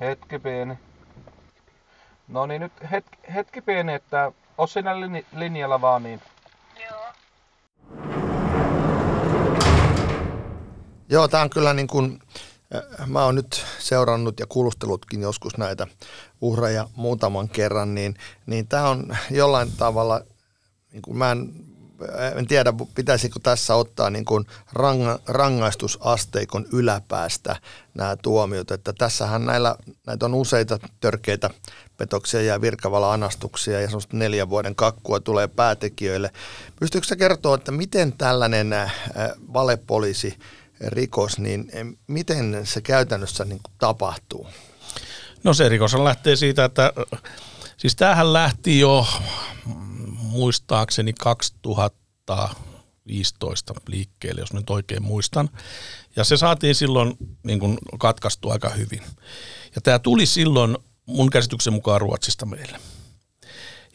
Hetki 0.00 0.38
pieni. 0.38 0.78
No 2.28 2.46
niin, 2.46 2.60
nyt 2.60 2.72
hetki, 2.90 3.18
hetki 3.34 3.60
pieni, 3.60 3.94
että 3.94 4.32
oo 4.58 4.66
siinä 4.66 4.92
linjalla 5.36 5.80
vaan 5.80 6.02
niin. 6.02 6.20
Joo. 6.90 7.06
Joo, 11.08 11.28
tämä 11.28 11.42
on 11.42 11.50
kyllä 11.50 11.74
niin 11.74 11.86
kuin, 11.86 12.20
äh, 12.74 13.06
mä 13.06 13.24
oon 13.24 13.34
nyt 13.34 13.64
seurannut 13.78 14.40
ja 14.40 14.46
kuulustellutkin 14.46 15.22
joskus 15.22 15.56
näitä 15.58 15.86
uhreja 16.40 16.88
muutaman 16.96 17.48
kerran, 17.48 17.94
niin, 17.94 18.14
niin 18.46 18.68
tämä 18.68 18.88
on 18.88 19.16
jollain 19.30 19.72
tavalla, 19.72 20.20
niin 20.92 21.02
kuin 21.02 21.16
mä 21.16 21.30
en, 21.30 21.52
en 22.36 22.46
tiedä 22.46 22.72
pitäisikö 22.94 23.40
tässä 23.42 23.74
ottaa 23.74 24.10
niin 24.10 24.24
kuin 24.24 24.46
ranga, 24.72 25.18
rangaistusasteikon 25.26 26.66
yläpäästä 26.72 27.56
nämä 27.94 28.16
tuomiot, 28.16 28.70
että 28.70 28.92
tässähän 28.92 29.46
näillä, 29.46 29.76
näitä 30.06 30.26
on 30.26 30.34
useita 30.34 30.78
törkeitä 31.00 31.50
petoksia 31.96 32.42
ja 32.42 32.60
virkavala 32.60 33.12
anastuksia 33.12 33.80
ja 33.80 33.86
semmoista 33.86 34.16
neljän 34.16 34.50
vuoden 34.50 34.74
kakkua 34.74 35.20
tulee 35.20 35.48
päätekijöille. 35.48 36.30
Pystyykö 36.80 37.06
sä 37.06 37.16
kertoa, 37.16 37.54
että 37.54 37.72
miten 37.72 38.12
tällainen 38.12 38.74
valepoliisi 39.52 40.38
rikos, 40.80 41.38
niin 41.38 41.70
miten 42.06 42.60
se 42.64 42.80
käytännössä 42.80 43.44
niin 43.44 43.60
kuin 43.62 43.72
tapahtuu? 43.78 44.46
No 45.44 45.54
se 45.54 45.68
rikos 45.68 45.94
lähtee 45.94 46.36
siitä, 46.36 46.64
että 46.64 46.92
siis 47.76 47.96
tämähän 47.96 48.32
lähti 48.32 48.80
jo 48.80 49.06
muistaakseni 50.34 51.12
2015 51.12 53.74
liikkeelle, 53.86 54.40
jos 54.40 54.52
nyt 54.52 54.70
oikein 54.70 55.02
muistan. 55.02 55.50
Ja 56.16 56.24
se 56.24 56.36
saatiin 56.36 56.74
silloin 56.74 57.16
niin 57.42 57.60
kuin 57.60 57.78
katkaistu 57.98 58.50
aika 58.50 58.70
hyvin. 58.70 59.02
Ja 59.74 59.80
tämä 59.80 59.98
tuli 59.98 60.26
silloin 60.26 60.78
mun 61.06 61.30
käsityksen 61.30 61.72
mukaan 61.72 62.00
Ruotsista 62.00 62.46
meille. 62.46 62.78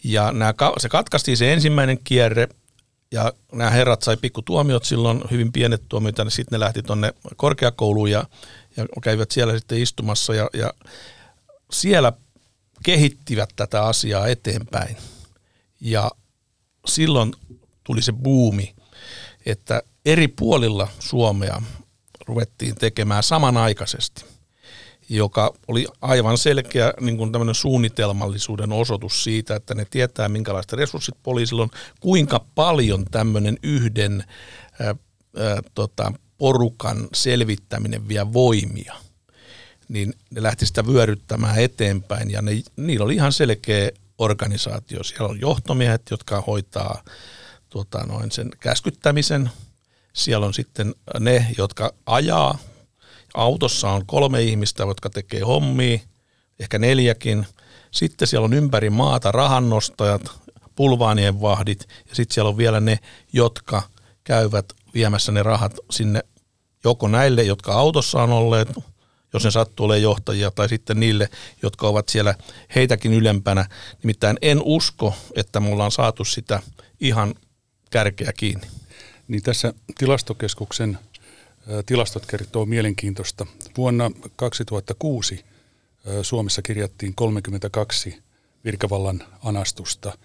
Ja 0.04 0.32
nämä, 0.32 0.54
se 0.78 0.90
katkaistiin 0.90 1.38
se 1.38 1.54
ensimmäinen 1.54 2.00
kierre, 2.04 2.48
ja 3.12 3.34
nämä 3.52 3.70
herrat 3.70 4.02
sai 4.02 4.18
pikku 4.18 4.42
tuomiot 4.42 4.86
silloin, 4.86 5.24
hyvin 5.32 5.52
pienet 5.52 5.84
tuomiot, 5.90 6.18
ja 6.18 6.30
sitten 6.30 6.60
ne 6.60 6.66
lähti 6.66 6.84
tuonne 6.84 7.14
korkeakouluun 7.36 8.12
ja, 8.12 8.26
ja 8.78 8.86
kävivät 9.02 9.32
siellä 9.32 9.58
sitten 9.58 9.82
istumassa, 9.82 10.36
ja, 10.36 10.50
ja 10.54 10.74
siellä 11.72 12.14
kehittivät 12.84 13.50
tätä 13.56 13.84
asiaa 13.84 14.28
eteenpäin. 14.28 14.98
Ja 15.82 16.12
silloin 16.90 17.34
tuli 17.84 18.02
se 18.02 18.12
buumi, 18.12 18.76
että 19.46 19.84
eri 20.06 20.28
puolilla 20.28 20.88
Suomea 21.00 21.62
ruvettiin 22.28 22.76
tekemään 22.76 23.24
samanaikaisesti, 23.24 24.26
joka 25.10 25.54
oli 25.68 25.88
aivan 26.02 26.38
selkeä 26.38 26.94
niin 27.02 27.18
kuin 27.18 27.32
suunnitelmallisuuden 27.56 28.72
osoitus 28.72 29.24
siitä, 29.24 29.56
että 29.56 29.76
ne 29.76 29.86
tietää, 29.86 30.30
minkälaiset 30.30 30.74
resurssit 30.74 31.16
poliisilla 31.24 31.64
on, 31.64 31.70
kuinka 32.00 32.46
paljon 32.56 33.06
tämmöinen 33.12 33.58
yhden 33.64 34.24
ää, 34.80 34.88
ää, 34.88 35.62
tota, 35.76 36.14
porukan 36.38 37.08
selvittäminen 37.14 38.08
vie 38.08 38.34
voimia– 38.34 38.96
niin 39.90 40.14
ne 40.32 40.44
lähti 40.44 40.66
sitä 40.66 40.88
vyöryttämään 40.88 41.60
eteenpäin 41.60 42.32
ja 42.32 42.42
ne, 42.42 42.52
niillä 42.76 43.06
oli 43.06 43.16
ihan 43.16 43.34
selkeä 43.34 43.92
organisaatio. 44.20 45.04
Siellä 45.04 45.28
on 45.28 45.42
johtomiehet, 45.42 46.02
jotka 46.12 46.42
hoitaa 46.42 47.04
tuota, 47.70 48.06
noin 48.08 48.32
sen 48.32 48.50
käskyttämisen. 48.60 49.50
Siellä 50.14 50.46
on 50.46 50.54
sitten 50.54 50.96
ne, 51.20 51.46
jotka 51.58 51.94
ajaa. 52.06 52.58
Autossa 53.34 53.90
on 53.90 54.06
kolme 54.06 54.42
ihmistä, 54.42 54.84
jotka 54.84 55.10
tekee 55.10 55.42
hommia, 55.42 56.00
ehkä 56.60 56.80
neljäkin. 56.80 57.48
Sitten 57.92 58.28
siellä 58.28 58.46
on 58.46 58.54
ympäri 58.54 58.90
maata 58.90 59.32
rahannostajat, 59.32 60.22
pulvaanien 60.76 61.42
vahdit 61.42 61.88
ja 62.10 62.16
sitten 62.16 62.34
siellä 62.34 62.50
on 62.50 62.58
vielä 62.58 62.80
ne, 62.80 63.00
jotka 63.34 63.82
käyvät 64.24 64.74
viemässä 64.94 65.32
ne 65.32 65.44
rahat 65.44 65.74
sinne 65.92 66.22
joko 66.84 67.08
näille, 67.08 67.44
jotka 67.44 67.74
autossa 67.74 68.24
on 68.24 68.32
olleet, 68.32 68.70
jos 69.34 69.44
ne 69.44 69.52
sattuu 69.52 69.86
olemaan 69.86 70.02
johtajia, 70.02 70.52
tai 70.52 70.70
sitten 70.70 71.00
niille, 71.00 71.30
jotka 71.64 71.88
ovat 71.88 72.10
siellä 72.10 72.36
heitäkin 72.76 73.14
ylempänä. 73.14 73.66
Nimittäin 74.04 74.38
en 74.42 74.62
usko, 74.64 75.16
että 75.36 75.60
me 75.60 75.70
ollaan 75.70 75.92
saatu 75.92 76.26
sitä 76.26 76.60
ihan 77.00 77.36
kärkeä 77.90 78.34
kiinni. 78.34 78.68
Niin 79.28 79.44
tässä 79.44 79.74
tilastokeskuksen 79.98 81.00
tilastot 81.86 82.26
kertoo 82.26 82.66
mielenkiintoista. 82.66 83.46
Vuonna 83.78 84.12
2006 84.36 85.46
ä, 86.20 86.24
Suomessa 86.24 86.62
kirjattiin 86.62 87.16
32 87.16 88.24
virkavallan 88.66 89.24
anastusta. 89.44 90.18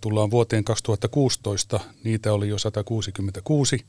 Tullaan 0.00 0.30
vuoteen 0.30 0.64
2016, 0.64 1.80
niitä 2.04 2.32
oli 2.32 2.48
jo 2.48 2.58
166. 2.58 3.86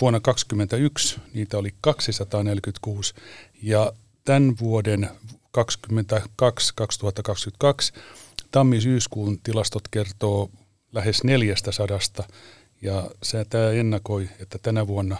Vuonna 0.00 0.20
2021 0.20 1.20
niitä 1.34 1.58
oli 1.58 1.74
246 1.80 3.14
ja 3.62 3.92
tämän 4.24 4.54
vuoden 4.60 5.10
2022 5.52 7.92
tammi-syyskuun 8.50 9.40
tilastot 9.42 9.88
kertoo 9.90 10.50
lähes 10.92 11.24
400 11.24 11.72
ja 12.82 13.10
se 13.22 13.44
tämä 13.44 13.70
ennakoi, 13.70 14.28
että 14.40 14.58
tänä 14.58 14.86
vuonna 14.86 15.16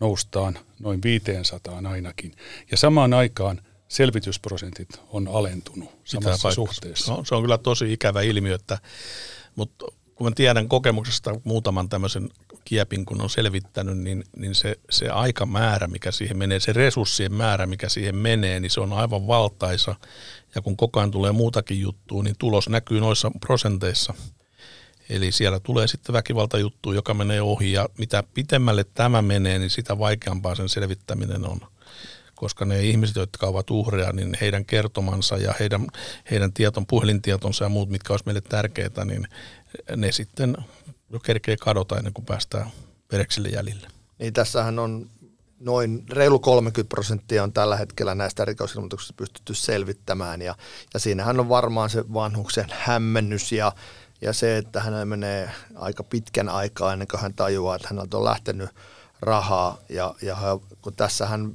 noustaan 0.00 0.58
noin 0.78 1.02
500 1.02 1.80
ainakin. 1.84 2.32
Ja 2.70 2.76
samaan 2.76 3.14
aikaan 3.14 3.60
selvitysprosentit 3.88 4.88
on 5.08 5.28
alentunut 5.28 5.90
samassa 6.04 6.48
Pitää 6.48 6.54
suhteessa. 6.54 7.12
No, 7.12 7.24
se 7.24 7.34
on 7.34 7.42
kyllä 7.42 7.58
tosi 7.58 7.92
ikävä 7.92 8.22
ilmiö, 8.22 8.54
että, 8.54 8.78
mutta 9.56 9.86
kun 10.14 10.26
mä 10.26 10.30
tiedän 10.34 10.68
kokemuksesta 10.68 11.40
muutaman 11.44 11.88
tämmöisen 11.88 12.28
kiepin, 12.70 13.04
kun 13.04 13.20
on 13.20 13.30
selvittänyt, 13.30 13.98
niin, 13.98 14.24
niin 14.36 14.54
se, 14.54 14.76
se 14.90 15.08
aikamäärä, 15.08 15.86
mikä 15.86 16.10
siihen 16.10 16.38
menee, 16.38 16.60
se 16.60 16.72
resurssien 16.72 17.32
määrä, 17.32 17.66
mikä 17.66 17.88
siihen 17.88 18.16
menee, 18.16 18.60
niin 18.60 18.70
se 18.70 18.80
on 18.80 18.92
aivan 18.92 19.26
valtaisa. 19.26 19.94
Ja 20.54 20.62
kun 20.62 20.76
koko 20.76 21.00
ajan 21.00 21.10
tulee 21.10 21.32
muutakin 21.32 21.80
juttua, 21.80 22.22
niin 22.22 22.36
tulos 22.38 22.68
näkyy 22.68 23.00
noissa 23.00 23.30
prosenteissa. 23.40 24.14
Eli 25.08 25.32
siellä 25.32 25.60
tulee 25.60 25.88
sitten 25.88 26.12
väkivaltajuttu, 26.12 26.92
joka 26.92 27.14
menee 27.14 27.42
ohi, 27.42 27.72
ja 27.72 27.88
mitä 27.98 28.22
pitemmälle 28.34 28.84
tämä 28.84 29.22
menee, 29.22 29.58
niin 29.58 29.70
sitä 29.70 29.98
vaikeampaa 29.98 30.54
sen 30.54 30.68
selvittäminen 30.68 31.46
on 31.46 31.60
koska 32.34 32.64
ne 32.64 32.82
ihmiset, 32.82 33.16
jotka 33.16 33.46
ovat 33.46 33.70
uhreja, 33.70 34.12
niin 34.12 34.36
heidän 34.40 34.64
kertomansa 34.64 35.36
ja 35.36 35.54
heidän, 35.60 35.86
heidän 36.30 36.52
tieton, 36.52 36.86
puhelintietonsa 36.86 37.64
ja 37.64 37.68
muut, 37.68 37.90
mitkä 37.90 38.12
olisi 38.12 38.26
meille 38.26 38.40
tärkeitä, 38.40 39.04
niin 39.04 39.28
ne 39.96 40.12
sitten 40.12 40.56
jo 41.10 41.20
kerkee 41.20 41.56
kadota 41.56 41.96
ennen 41.96 42.12
kuin 42.12 42.24
päästään 42.24 42.70
vereksille 43.12 43.48
jäljille. 43.48 43.88
Niin 44.18 44.32
tässähän 44.32 44.78
on 44.78 45.10
noin 45.60 46.04
reilu 46.10 46.38
30 46.38 46.88
prosenttia 46.88 47.42
on 47.42 47.52
tällä 47.52 47.76
hetkellä 47.76 48.14
näistä 48.14 48.44
rikosilmoituksista 48.44 49.14
pystytty 49.16 49.54
selvittämään 49.54 50.42
ja, 50.42 50.54
ja 50.94 51.00
siinähän 51.00 51.40
on 51.40 51.48
varmaan 51.48 51.90
se 51.90 52.04
vanhuksen 52.14 52.66
hämmennys 52.70 53.52
ja, 53.52 53.72
ja 54.20 54.32
se, 54.32 54.56
että 54.56 54.80
hänellä 54.80 55.04
menee 55.04 55.50
aika 55.74 56.02
pitkän 56.02 56.48
aikaa 56.48 56.92
ennen 56.92 57.08
kuin 57.08 57.20
hän 57.20 57.34
tajuaa, 57.34 57.76
että 57.76 57.88
häneltä 57.90 58.16
on 58.16 58.24
lähtenyt 58.24 58.70
rahaa 59.20 59.78
ja, 59.88 60.14
ja 60.22 60.36
kun 60.82 60.94
tässä 60.94 61.26
hän 61.26 61.52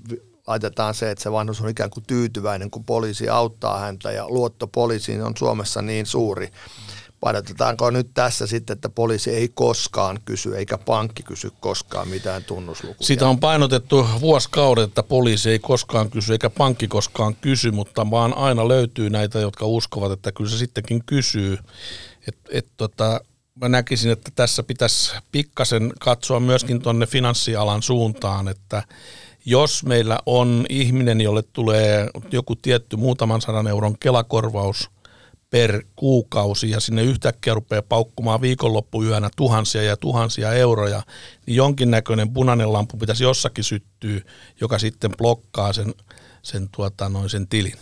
laitetaan 0.48 0.94
se, 0.94 1.12
että 1.12 1.24
se 1.24 1.32
vanhus 1.32 1.62
on 1.62 1.70
ikään 1.70 1.90
kuin 1.90 2.04
tyytyväinen, 2.08 2.72
kun 2.72 2.84
poliisi 2.84 3.30
auttaa 3.30 3.80
häntä 3.80 4.12
ja 4.12 4.30
luotto 4.30 4.68
poliisiin 4.68 5.24
on 5.24 5.34
Suomessa 5.38 5.82
niin 5.82 6.06
suuri. 6.06 6.52
Painotetaanko 7.20 7.90
nyt 7.90 8.08
tässä 8.14 8.48
sitten, 8.48 8.74
että 8.74 8.90
poliisi 8.90 9.32
ei 9.32 9.50
koskaan 9.54 10.20
kysy, 10.26 10.58
eikä 10.58 10.78
pankki 10.78 11.24
kysy 11.24 11.52
koskaan 11.60 12.08
mitään 12.08 12.44
tunnuslukuja? 12.44 13.08
Sitä 13.08 13.28
on 13.28 13.40
painotettu 13.40 14.08
vuosikaudet, 14.22 14.84
että 14.84 15.04
poliisi 15.04 15.50
ei 15.50 15.60
koskaan 15.60 16.10
kysy, 16.10 16.34
eikä 16.34 16.50
pankki 16.50 16.88
koskaan 16.88 17.36
kysy, 17.36 17.72
mutta 17.72 18.12
vaan 18.12 18.38
aina 18.38 18.68
löytyy 18.68 19.10
näitä, 19.10 19.40
jotka 19.40 19.66
uskovat, 19.66 20.12
että 20.12 20.32
kyllä 20.32 20.50
se 20.50 20.58
sittenkin 20.58 21.04
kysyy. 21.06 21.58
Et, 22.28 22.38
et 22.50 22.68
tota, 22.78 23.22
mä 23.56 23.70
näkisin, 23.70 24.12
että 24.12 24.32
tässä 24.36 24.64
pitäisi 24.64 25.12
pikkasen 25.32 25.94
katsoa 26.00 26.40
myöskin 26.40 26.82
tuonne 26.82 27.06
finanssialan 27.06 27.82
suuntaan, 27.82 28.48
että 28.48 28.84
jos 29.46 29.84
meillä 29.84 30.20
on 30.26 30.66
ihminen, 30.70 31.22
jolle 31.22 31.44
tulee 31.54 32.10
joku 32.32 32.56
tietty 32.56 32.96
muutaman 32.96 33.42
sadan 33.42 33.68
euron 33.68 33.98
kelakorvaus 34.00 34.90
per 35.56 35.84
kuukausi 35.96 36.70
ja 36.70 36.80
sinne 36.80 37.04
yhtäkkiä 37.04 37.54
rupeaa 37.54 37.82
paukkumaan 37.82 38.42
viikonloppuyönä 38.42 39.30
tuhansia 39.36 39.84
ja 39.84 39.98
tuhansia 39.98 40.54
euroja, 40.54 41.02
niin 41.46 41.56
jonkinnäköinen 41.56 42.34
punainen 42.34 42.74
lampu 42.74 42.98
pitäisi 42.98 43.24
jossakin 43.24 43.64
syttyä, 43.64 44.22
joka 44.62 44.80
sitten 44.80 45.12
blokkaa 45.18 45.74
sen, 45.74 45.94
sen, 46.42 46.70
tuota, 46.76 47.10
noin 47.10 47.30
sen 47.30 47.48
tilin. 47.48 47.74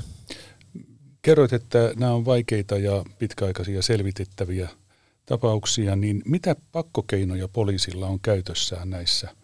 Kerroit, 1.22 1.54
että 1.54 1.94
nämä 1.96 2.12
on 2.12 2.26
vaikeita 2.26 2.78
ja 2.78 3.04
pitkäaikaisia 3.20 3.82
selvitettäviä 3.82 4.70
tapauksia, 5.26 5.96
niin 5.96 6.22
mitä 6.26 6.56
pakkokeinoja 6.72 7.48
poliisilla 7.48 8.08
on 8.08 8.20
käytössään 8.20 8.90
näissä– 8.90 9.30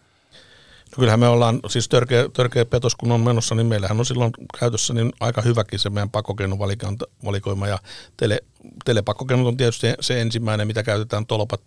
kyllähän 0.96 1.19
me 1.19 1.27
ollaan, 1.27 1.60
siis 1.67 1.89
törkeä, 1.89 2.29
törkeä 2.34 2.65
petos 2.65 2.96
kun 2.96 3.12
on 3.12 3.22
menossa, 3.22 3.55
niin 3.55 3.67
meillähän 3.67 4.00
on 4.00 4.05
silloin 4.05 4.31
käytössä 4.60 4.93
niin 4.93 5.13
aika 5.19 5.41
hyväkin 5.41 5.79
se 5.79 5.89
meidän 5.89 6.10
pakkokeinovalikoima 6.10 7.67
ja 7.67 7.79
tele, 8.17 8.39
telepakkokeinot 8.86 9.48
on 9.48 9.58
tietysti 9.58 9.88
se 10.00 10.22
ensimmäinen, 10.22 10.67
mitä 10.67 10.84
käytetään, 10.84 11.25
tolpat, 11.25 11.62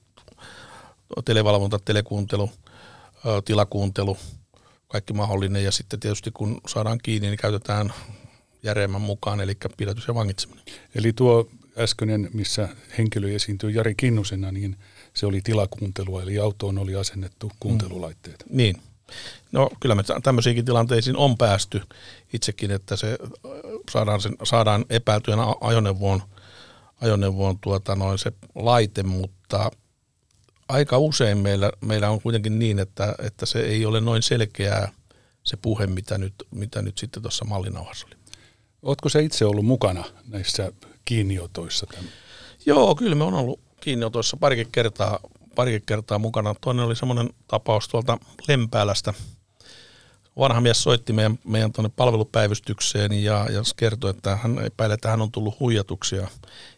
televalvonta, 1.24 1.78
telekuuntelu, 1.84 2.50
tilakuuntelu, 3.44 4.16
kaikki 4.88 5.12
mahdollinen 5.12 5.64
ja 5.64 5.72
sitten 5.72 6.00
tietysti 6.00 6.30
kun 6.30 6.60
saadaan 6.66 6.98
kiinni, 7.02 7.28
niin 7.28 7.38
käytetään 7.38 7.92
järjemmän 8.62 9.00
mukaan, 9.00 9.40
eli 9.40 9.56
pidätys 9.76 10.08
ja 10.08 10.14
vangitseminen. 10.14 10.64
Eli 10.94 11.12
tuo 11.12 11.48
äskeinen, 11.78 12.30
missä 12.32 12.68
henkilö 12.98 13.30
esiintyy 13.30 13.70
Jari 13.70 13.94
Kinnusena, 13.94 14.52
niin 14.52 14.76
se 15.14 15.26
oli 15.26 15.40
tilakuuntelua, 15.40 16.22
eli 16.22 16.38
autoon 16.38 16.78
oli 16.78 16.96
asennettu 16.96 17.52
kuuntelulaitteet. 17.60 18.44
Mm. 18.48 18.56
Niin. 18.56 18.76
No 19.52 19.70
kyllä 19.80 19.94
me 19.94 20.02
tämmöisiinkin 20.22 20.64
tilanteisiin 20.64 21.16
on 21.16 21.36
päästy 21.38 21.82
itsekin, 22.32 22.70
että 22.70 22.96
se 22.96 23.18
saadaan, 23.90 24.20
sen, 24.20 24.36
saadaan 24.42 24.84
epäiltyjen 24.90 25.40
ajoneuvoon, 25.60 26.22
ajoneuvoon 27.00 27.58
tuota 27.58 27.96
noin 27.96 28.18
se 28.18 28.32
laite, 28.54 29.02
mutta 29.02 29.70
aika 30.68 30.98
usein 30.98 31.38
meillä, 31.38 31.72
meillä 31.80 32.10
on 32.10 32.20
kuitenkin 32.20 32.58
niin, 32.58 32.78
että, 32.78 33.14
että 33.18 33.46
se 33.46 33.60
ei 33.60 33.86
ole 33.86 34.00
noin 34.00 34.22
selkeää 34.22 34.92
se 35.44 35.56
puhe, 35.56 35.86
mitä 35.86 36.18
nyt, 36.18 36.34
mitä 36.50 36.82
nyt 36.82 36.98
sitten 36.98 37.22
tuossa 37.22 37.44
mallinauhassa 37.44 38.06
oli. 38.06 38.16
Oletko 38.82 39.08
se 39.08 39.22
itse 39.22 39.44
ollut 39.44 39.64
mukana 39.64 40.04
näissä 40.28 40.72
kiinniotoissa? 41.04 41.86
Tämän? 41.86 42.10
Joo, 42.66 42.94
kyllä 42.94 43.14
me 43.14 43.24
on 43.24 43.34
ollut 43.34 43.60
kiinniotoissa 43.80 44.36
parikin 44.36 44.72
kertaa, 44.72 45.18
parikin 45.54 45.82
kertaa 45.86 46.18
mukana. 46.18 46.54
Toinen 46.60 46.84
oli 46.84 46.96
semmoinen 46.96 47.30
tapaus 47.48 47.88
tuolta 47.88 48.18
Lempäälästä. 48.48 49.14
Vanha 50.38 50.60
mies 50.60 50.82
soitti 50.82 51.12
meidän, 51.12 51.38
meidän 51.44 51.72
tuonne 51.72 51.90
palvelupäivystykseen 51.96 53.12
ja, 53.12 53.46
ja 53.50 53.62
kertoi, 53.76 54.10
että 54.10 54.36
hän 54.36 54.58
epäilee, 54.64 54.94
että 54.94 55.10
hän 55.10 55.22
on 55.22 55.32
tullut 55.32 55.60
huijatuksia. 55.60 56.20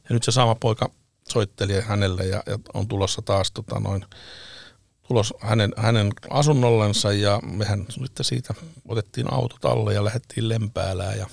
Ja 0.08 0.10
nyt 0.10 0.22
se 0.22 0.32
sama 0.32 0.54
poika 0.54 0.90
soitteli 1.28 1.80
hänelle 1.80 2.24
ja, 2.24 2.42
ja 2.46 2.58
on 2.74 2.88
tulossa 2.88 3.22
taas 3.22 3.52
tota 3.52 3.80
noin, 3.80 4.04
tulos 5.08 5.34
hänen, 5.40 5.72
hänen 5.76 6.12
asunnollensa 6.30 7.12
ja 7.12 7.40
mehän 7.42 7.86
sitten 7.88 8.24
siitä 8.24 8.54
otettiin 8.88 9.32
autot 9.32 9.64
alle 9.64 9.94
ja 9.94 10.04
lähdettiin 10.04 10.48
Lempäälään 10.48 11.18
ja 11.18 11.26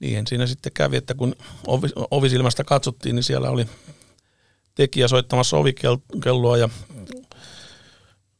niin 0.00 0.26
siinä 0.26 0.46
sitten 0.46 0.72
kävi, 0.72 0.96
että 0.96 1.14
kun 1.14 1.34
ovi, 1.66 1.88
ovisilmästä 2.10 2.64
katsottiin, 2.64 3.14
niin 3.16 3.24
siellä 3.24 3.50
oli 3.50 3.66
tekijä 4.74 5.08
soittamassa 5.08 5.56
ovikelloa 5.56 6.56
ja 6.56 6.68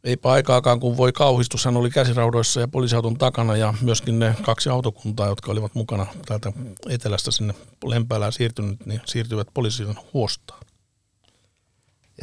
eipä 0.05 0.31
aikaakaan, 0.31 0.81
kun 0.81 0.97
voi 0.97 1.13
kauhistus, 1.13 1.65
hän 1.65 1.77
oli 1.77 1.91
käsiraudoissa 1.91 2.61
ja 2.61 2.69
poliisiauton 2.69 3.19
takana 3.19 3.57
ja 3.57 3.75
myöskin 3.81 4.19
ne 4.19 4.37
kaksi 4.43 4.69
autokuntaa, 4.69 5.27
jotka 5.27 5.53
olivat 5.53 5.75
mukana 5.75 6.07
täältä 6.27 6.53
etelästä 6.89 7.31
sinne 7.31 7.55
Lempäälään 7.85 8.33
siirtynyt, 8.33 8.87
niin 8.87 9.01
siirtyivät 9.05 9.49
poliisin 9.55 9.97
huostaan. 10.15 10.61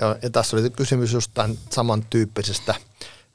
Ja, 0.02 0.18
ja 0.22 0.30
tässä 0.30 0.58
oli 0.58 0.70
kysymys 0.70 1.14
just 1.14 1.32
tämän 1.34 1.58
samantyyppisestä 1.70 2.76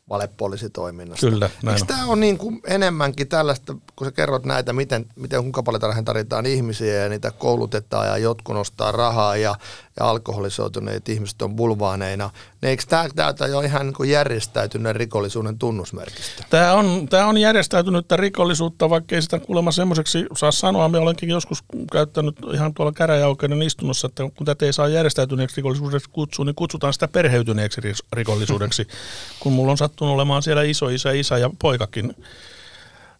valepoliisitoiminnasta. 0.08 1.26
Kyllä, 1.26 1.50
näin 1.62 1.74
Eikö 1.74 1.87
tämä 1.87 2.06
on 2.06 2.20
niin 2.20 2.38
kuin 2.38 2.60
enemmänkin 2.66 3.28
tällaista, 3.28 3.76
kun 3.96 4.06
sä 4.06 4.12
kerrot 4.12 4.44
näitä, 4.44 4.72
miten, 4.72 5.06
miten 5.16 5.40
kuinka 5.40 5.62
paljon 5.62 6.04
tarvitaan 6.04 6.46
ihmisiä 6.46 6.94
ja 6.94 7.08
niitä 7.08 7.30
koulutetaan 7.30 8.06
ja 8.06 8.18
jotkut 8.18 8.54
nostaa 8.54 8.92
rahaa 8.92 9.37
ja, 9.37 9.54
ja 10.00 10.11
alkoholisoituneet 10.11 11.09
ihmiset 11.09 11.42
on 11.42 11.57
bulvaaneina, 11.57 12.30
niin 12.62 12.70
eikö 12.70 12.83
tämä 12.88 13.09
täytä 13.14 13.46
jo 13.46 13.61
ihan 13.61 13.87
niin 13.87 13.94
kuin 13.94 14.11
järjestäytyneen 14.11 14.96
rikollisuuden 14.96 15.59
tunnusmerkistä? 15.59 16.44
Tämä 16.50 16.72
on, 16.72 17.09
tämä 17.11 17.26
on 17.26 17.38
järjestäytynyttä 17.38 18.16
rikollisuutta, 18.16 18.90
vaikka 18.90 19.14
ei 19.14 19.22
sitä 19.22 19.38
kuulemma 19.38 19.72
semmoiseksi 19.72 20.26
saa 20.37 20.52
sanoa. 20.52 20.88
Me 20.88 20.98
olenkin 20.98 21.28
joskus 21.28 21.64
käyttänyt 21.92 22.37
ihan 22.54 22.74
tuolla 22.74 22.92
käräjäoikeuden 22.92 23.62
istunnossa, 23.62 24.07
että 24.07 24.22
kun 24.37 24.46
tätä 24.46 24.66
ei 24.66 24.72
saa 24.72 24.88
järjestäytyneeksi 24.88 25.57
rikollisuudeksi 25.57 26.11
kutsua, 26.11 26.44
niin 26.44 26.54
kutsutaan 26.54 26.92
sitä 26.92 27.09
perheytyneeksi 27.09 27.80
rikollisuudeksi. 28.12 28.87
kun 29.40 29.52
mulla 29.52 29.70
on 29.70 29.78
sattunut 29.78 30.14
olemaan 30.14 30.42
siellä 30.42 30.62
iso 30.62 30.88
isä, 30.88 31.12
isä 31.12 31.38
ja 31.38 31.50
poikakin, 31.59 32.14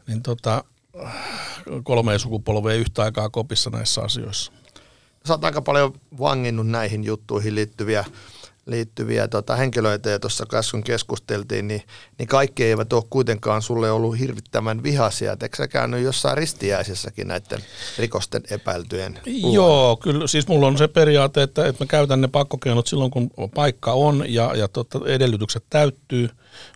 niin 0.06 0.22
tota, 0.22 0.64
kolme 1.82 2.18
sukupolvea 2.18 2.74
yhtä 2.74 3.02
aikaa 3.02 3.30
kopissa 3.30 3.70
näissä 3.70 4.02
asioissa. 4.02 4.52
Sä 5.28 5.34
oot 5.34 5.44
aika 5.44 5.62
paljon 5.62 5.92
vanginnut 6.18 6.66
näihin 6.66 7.04
juttuihin 7.04 7.54
liittyviä 7.54 8.04
liittyviä 8.66 9.28
tota, 9.28 9.56
henkilöitä, 9.56 10.10
ja 10.10 10.18
tuossa 10.18 10.46
äsken 10.54 10.82
keskusteltiin, 10.82 11.68
niin, 11.68 11.82
niin 12.18 12.28
kaikki 12.28 12.64
eivät 12.64 12.92
ole 12.92 13.04
kuitenkaan 13.10 13.62
sulle 13.62 13.90
ollut 13.90 14.18
hirvittävän 14.18 14.82
vihaisia. 14.82 15.37
Eikö 15.42 15.56
sä 15.56 15.68
käynyt 15.68 16.02
jossain 16.02 16.37
ristiäisessäkin 16.37 17.28
näiden 17.28 17.60
rikosten 17.98 18.42
epäiltyjen 18.50 19.18
luo? 19.42 19.54
Joo, 19.54 19.96
kyllä. 19.96 20.26
Siis 20.26 20.48
mulla 20.48 20.66
on 20.66 20.78
se 20.78 20.88
periaate, 20.88 21.42
että, 21.42 21.66
että 21.66 21.84
mä 21.84 21.88
käytän 21.88 22.20
ne 22.20 22.28
pakkokeinot 22.28 22.87
silloin, 22.87 23.10
kun 23.10 23.30
paikka 23.54 23.92
on 23.92 24.24
ja, 24.28 24.52
ja 24.56 24.68
tota, 24.68 25.00
edellytykset 25.06 25.64
täyttyy, 25.70 26.28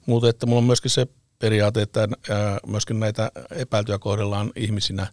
mutta 0.06 0.28
että 0.28 0.46
mulla 0.46 0.58
on 0.58 0.64
myöskin 0.64 0.90
se 0.90 1.06
periaate, 1.38 1.82
että 1.82 2.08
myöskin 2.66 3.00
näitä 3.00 3.30
epäiltyjä 3.50 3.98
kohdellaan 3.98 4.52
ihmisinä. 4.56 5.06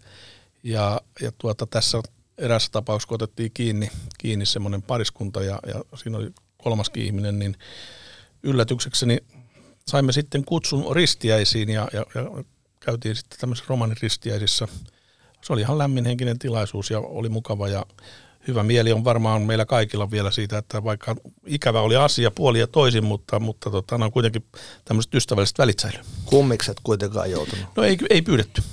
Ja, 0.63 1.02
ja 1.21 1.32
tuota, 1.38 1.65
tässä 1.65 2.02
erässä 2.38 2.69
tapauksessa, 2.71 3.08
kun 3.08 3.15
otettiin 3.15 3.52
kiinni, 3.54 3.89
kiinni 4.17 4.45
semmoinen 4.45 4.82
pariskunta 4.82 5.43
ja, 5.43 5.60
ja 5.67 5.98
siinä 5.98 6.17
oli 6.17 6.30
kolmaskin 6.58 7.06
ihminen, 7.06 7.39
niin 7.39 7.56
yllätyksekseni 8.43 9.17
saimme 9.88 10.12
sitten 10.12 10.45
kutsun 10.45 10.95
ristiäisiin 10.95 11.69
ja, 11.69 11.88
ja, 11.93 12.06
ja 12.15 12.43
käytiin 12.80 13.15
sitten 13.15 13.39
tämmöisessä 13.39 13.69
romanin 13.69 13.98
ristiäisissä. 14.02 14.67
Se 15.41 15.54
oli 15.54 15.62
ihan 15.62 15.78
lämminhenkinen 15.78 16.39
tilaisuus 16.39 16.89
ja 16.91 17.00
oli 17.00 17.30
mukava 17.30 17.67
ja 17.67 17.86
hyvä 18.48 18.63
mieli 18.63 18.91
on 18.91 19.04
varmaan 19.04 19.41
meillä 19.41 19.65
kaikilla 19.65 20.12
vielä 20.12 20.32
siitä, 20.32 20.58
että 20.58 20.84
vaikka 20.84 21.15
ikävä 21.45 21.82
oli 21.82 21.95
asia 21.95 22.32
puoli 22.32 22.60
ja 22.60 22.67
toisin, 22.67 23.04
mutta, 23.04 23.39
mutta 23.39 23.71
tota, 23.71 23.95
on 23.95 24.12
kuitenkin 24.12 24.45
tämmöiset 24.86 25.15
ystävälliset 25.15 25.58
välitsäilyä. 25.58 26.06
Kummikset 26.26 26.78
kuitenkaan 26.84 27.32
joutunut? 27.32 27.65
No 27.76 27.84
ei, 27.84 27.98
ei 28.10 28.21
pyydetty. 28.21 28.63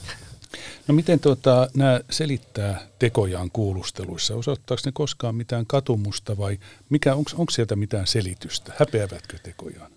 No 0.89 0.95
miten 0.95 1.21
tuota, 1.21 1.69
nämä 1.75 2.01
selittää 2.11 2.87
tekojaan 2.99 3.51
kuulusteluissa? 3.51 4.35
Osoittaako 4.35 4.83
ne 4.85 4.93
koskaan 4.95 5.35
mitään 5.35 5.67
katumusta 5.67 6.37
vai 6.39 6.59
mikä, 6.89 7.15
onko 7.15 7.51
sieltä 7.51 7.77
mitään 7.77 8.07
selitystä? 8.07 8.73
Häpeävätkö 8.79 9.39
tekojaan? 9.39 9.93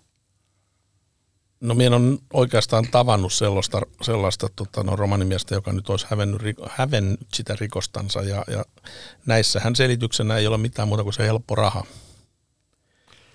No 1.59 1.73
minä 1.73 1.95
on 1.95 2.19
oikeastaan 2.33 2.87
tavannut 2.91 3.33
sellaista, 3.33 3.81
sellaista 4.01 4.47
tota, 4.55 4.83
no, 4.83 4.95
romanimiestä, 4.95 5.55
joka 5.55 5.73
nyt 5.73 5.89
olisi 5.89 6.05
hävennyt, 6.09 6.41
hävennyt 6.69 7.19
sitä 7.33 7.55
rikostansa 7.59 8.21
ja, 8.21 8.43
ja 8.47 8.65
näissähän 9.25 9.75
selityksenä 9.75 10.37
ei 10.37 10.47
ole 10.47 10.57
mitään 10.57 10.87
muuta 10.87 11.03
kuin 11.03 11.13
se 11.13 11.25
helppo 11.25 11.55
raha. 11.55 11.83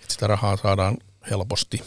Sitä 0.09 0.27
rahaa 0.27 0.57
saadaan 0.57 0.97
helposti. 1.31 1.83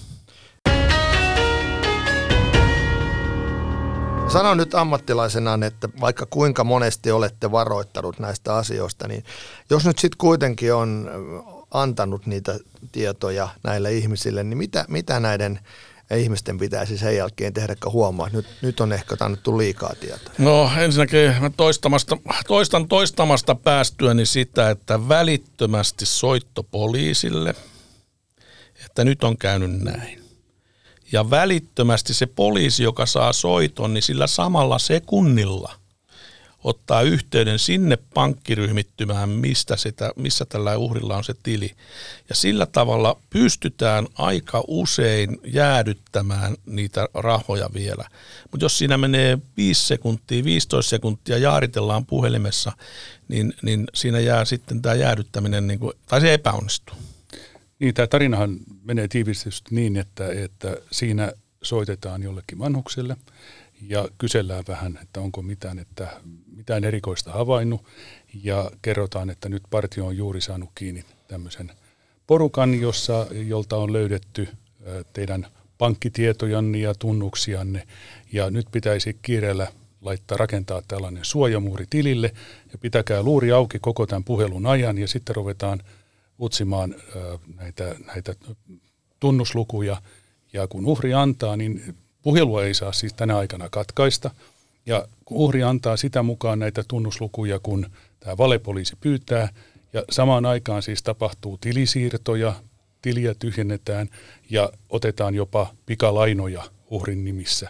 Sano 4.34 4.54
nyt 4.54 4.76
ammattilaisena, 4.76 5.60
että 5.66 5.90
vaikka 6.02 6.26
kuinka 6.26 6.64
monesti 6.64 7.12
olette 7.12 7.52
varoittanut 7.52 8.20
näistä 8.20 8.56
asioista, 8.56 9.08
niin 9.08 9.24
jos 9.70 9.86
nyt 9.86 10.00
sitten 10.00 10.18
kuitenkin 10.18 10.74
on 10.74 11.12
antanut 11.72 12.26
niitä 12.26 12.60
tietoja 12.92 13.50
näille 13.64 13.94
ihmisille, 13.94 14.44
niin 14.44 14.58
mitä, 14.58 14.86
mitä 14.88 15.20
näiden 15.20 15.60
ihmisten 16.18 16.58
pitäisi 16.58 16.98
sen 16.98 17.16
jälkeen 17.18 17.54
tehdä, 17.54 17.76
kun 17.84 17.94
huomaa, 17.94 18.28
että 18.28 18.38
nyt, 18.38 18.48
nyt 18.62 18.80
on 18.80 18.94
ehkä 18.94 19.16
annettu 19.20 19.58
liikaa 19.58 19.94
tietoa? 20.00 20.34
No 20.38 20.72
ensinnäkin 20.78 21.36
mä 21.42 21.50
toistamasta, 21.50 22.18
toistan 22.48 22.88
toistamasta 22.88 23.56
päästyäni 23.56 24.26
sitä, 24.26 24.70
että 24.70 25.10
välittömästi 25.10 26.06
soitto 26.06 26.64
poliisille, 26.64 27.56
että 28.86 29.04
nyt 29.04 29.24
on 29.24 29.38
käynyt 29.38 29.82
näin. 29.82 30.23
Ja 31.14 31.30
välittömästi 31.30 32.14
se 32.14 32.26
poliisi, 32.26 32.84
joka 32.84 33.06
saa 33.06 33.34
soiton, 33.34 33.94
niin 33.94 34.02
sillä 34.02 34.28
samalla 34.28 34.80
sekunnilla 34.80 35.76
ottaa 36.64 37.02
yhteyden 37.02 37.60
sinne 37.60 37.98
pankkiryhmittymään, 38.14 39.30
mistä 39.30 39.78
sitä, 39.78 40.12
missä 40.16 40.46
tällä 40.46 40.78
uhrilla 40.78 41.18
on 41.18 41.24
se 41.24 41.34
tili. 41.44 41.72
Ja 42.30 42.36
sillä 42.36 42.66
tavalla 42.66 43.18
pystytään 43.30 44.08
aika 44.16 44.64
usein 44.68 45.40
jäädyttämään 45.46 46.56
niitä 46.66 47.08
rahoja 47.14 47.70
vielä. 47.74 48.08
Mutta 48.52 48.66
jos 48.66 48.78
siinä 48.78 48.98
menee 48.98 49.38
5 49.58 49.88
sekuntia, 49.88 50.44
15 50.44 50.90
sekuntia, 50.90 51.38
jaaritellaan 51.38 52.06
puhelimessa, 52.06 52.72
niin, 53.28 53.54
niin 53.62 53.86
siinä 53.94 54.20
jää 54.20 54.46
sitten 54.46 54.82
tämä 54.82 54.96
jäädyttäminen, 54.96 55.68
niin 55.68 55.80
kuin, 55.80 55.94
tai 56.08 56.22
se 56.22 56.34
epäonnistuu. 56.34 56.96
Niin, 57.84 57.94
tämä 57.94 58.08
tarinahan 58.08 58.60
menee 58.84 59.08
tiivistetysti 59.08 59.76
niin, 59.76 59.98
että, 59.98 60.32
että 60.32 60.78
siinä 60.92 61.32
soitetaan 61.62 62.24
jollekin 62.24 62.60
vanhukselle 62.60 63.18
ja 63.82 64.08
kysellään 64.18 64.64
vähän, 64.68 65.00
että 65.02 65.20
onko 65.20 65.42
mitään, 65.42 65.80
että 65.80 66.22
mitään 66.56 66.84
erikoista 66.84 67.32
havainnut. 67.32 67.86
Ja 68.44 68.72
kerrotaan, 68.82 69.30
että 69.30 69.50
nyt 69.50 69.64
partio 69.70 70.06
on 70.06 70.18
juuri 70.18 70.42
saanut 70.42 70.70
kiinni 70.76 71.04
tämmöisen 71.28 71.72
porukan, 72.28 72.82
jossa, 72.82 73.28
jolta 73.32 73.78
on 73.78 73.94
löydetty 73.94 74.48
teidän 75.14 75.48
pankkitietojanne 75.78 76.78
ja 76.78 76.96
tunnuksianne. 76.96 77.88
Ja 78.32 78.50
nyt 78.50 78.68
pitäisi 78.72 79.18
kiireellä 79.22 79.68
laittaa 80.02 80.38
rakentaa 80.38 80.82
tällainen 80.88 81.26
suojamuuri 81.26 81.86
tilille. 81.90 82.32
Ja 82.72 82.78
pitäkää 82.78 83.24
luuri 83.24 83.52
auki 83.52 83.80
koko 83.80 84.06
tämän 84.06 84.24
puhelun 84.24 84.66
ajan 84.66 84.98
ja 84.98 85.08
sitten 85.08 85.36
ruvetaan 85.36 85.80
utsimaan 86.42 86.96
näitä, 87.56 87.96
näitä 88.06 88.36
tunnuslukuja 89.20 90.02
ja 90.54 90.68
kun 90.68 90.86
uhri 90.86 91.14
antaa, 91.14 91.58
niin 91.58 91.96
puhelua 92.22 92.64
ei 92.64 92.74
saa 92.74 92.92
siis 92.92 93.14
tänä 93.14 93.38
aikana 93.38 93.70
katkaista– 93.70 94.32
ja 94.86 95.08
uhri 95.30 95.64
antaa 95.64 95.98
sitä 95.98 96.24
mukaan 96.24 96.60
näitä 96.60 96.84
tunnuslukuja, 96.88 97.60
kun 97.60 97.90
tämä 98.20 98.38
valepoliisi 98.38 98.96
pyytää, 99.02 99.50
ja 99.94 100.04
samaan 100.10 100.46
aikaan 100.46 100.82
siis 100.82 101.04
tapahtuu 101.04 101.58
tilisiirtoja, 101.58 102.54
tiliä 103.02 103.34
tyhjennetään 103.34 104.10
ja 104.50 104.70
otetaan 104.90 105.36
jopa 105.36 105.74
pikalainoja 105.86 106.64
uhrin 106.90 107.24
nimissä. 107.24 107.70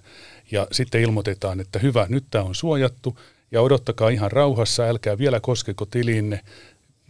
Ja 0.51 0.67
sitten 0.71 1.01
ilmoitetaan, 1.01 1.59
että 1.59 1.79
hyvä, 1.79 2.05
nyt 2.09 2.25
tämä 2.31 2.43
on 2.43 2.55
suojattu 2.55 3.19
ja 3.51 3.61
odottakaa 3.61 4.09
ihan 4.09 4.31
rauhassa, 4.31 4.83
älkää 4.83 5.17
vielä 5.17 5.39
koskeko 5.39 5.85
tiliinne. 5.85 6.39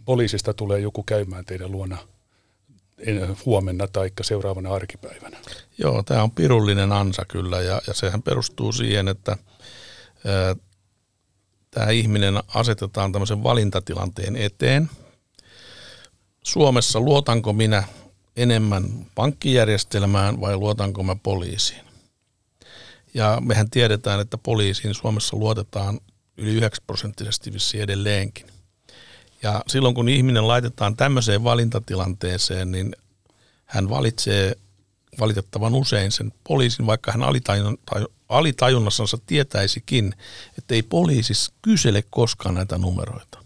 Poliisista 0.04 0.54
tulee 0.54 0.80
joku 0.80 1.02
käymään 1.02 1.44
teidän 1.44 1.72
luona 1.72 1.98
huomenna 3.46 3.88
tai 3.88 4.10
seuraavana 4.20 4.74
arkipäivänä. 4.74 5.38
Joo, 5.78 6.02
tämä 6.02 6.22
on 6.22 6.30
pirullinen 6.30 6.92
ansa 6.92 7.24
kyllä 7.28 7.60
ja, 7.60 7.80
ja 7.86 7.94
sehän 7.94 8.22
perustuu 8.22 8.72
siihen, 8.72 9.08
että– 9.08 9.36
tämä 11.70 11.90
ihminen 11.90 12.42
asetetaan 12.54 13.12
tämmöisen 13.12 13.42
valintatilanteen 13.42 14.36
eteen. 14.36 14.90
Suomessa 16.44 17.00
luotanko 17.00 17.52
minä 17.52 17.84
enemmän 18.36 19.06
pankkijärjestelmään 19.14 20.40
vai 20.40 20.56
luotanko 20.56 21.02
mä 21.02 21.16
poliisiin? 21.16 21.84
Ja 23.14 23.38
mehän 23.44 23.70
tiedetään, 23.70 24.20
että 24.20 24.38
poliisiin 24.38 24.94
Suomessa 24.94 25.36
luotetaan 25.36 26.00
yli 26.36 26.54
9 26.54 26.84
prosenttisesti 26.86 27.52
vissi 27.52 27.80
edelleenkin. 27.80 28.46
Ja 29.44 29.62
silloin 29.66 29.94
kun 29.94 30.08
ihminen 30.08 30.48
laitetaan 30.48 30.96
tämmöiseen 30.96 31.44
valintatilanteeseen, 31.44 32.72
niin 32.72 32.96
hän 33.64 33.88
valitsee 33.88 34.56
valitettavan 35.20 35.74
usein 35.74 36.12
sen 36.12 36.32
poliisin, 36.44 36.86
vaikka 36.86 37.12
hän 37.12 37.22
alitajunnassansa 38.28 39.18
tietäisikin, 39.26 40.14
että 40.58 40.74
ei 40.74 40.82
poliisis 40.82 41.52
kysele 41.62 42.04
koskaan 42.10 42.54
näitä 42.54 42.78
numeroita. 42.78 43.44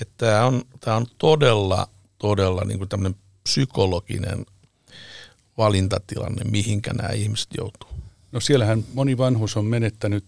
Että 0.00 0.26
tämä 0.26 0.46
on, 0.46 0.62
tämä 0.80 0.96
on 0.96 1.06
todella, 1.18 1.88
todella 2.18 2.64
niin 2.64 2.78
kuin 2.78 2.88
tämmöinen 2.88 3.20
psykologinen 3.42 4.46
valintatilanne, 5.58 6.44
mihinkä 6.44 6.92
nämä 6.92 7.08
ihmiset 7.08 7.48
joutuu. 7.56 7.90
No 8.32 8.40
siellähän 8.40 8.84
moni 8.94 9.18
vanhus 9.18 9.56
on 9.56 9.64
menettänyt 9.64 10.24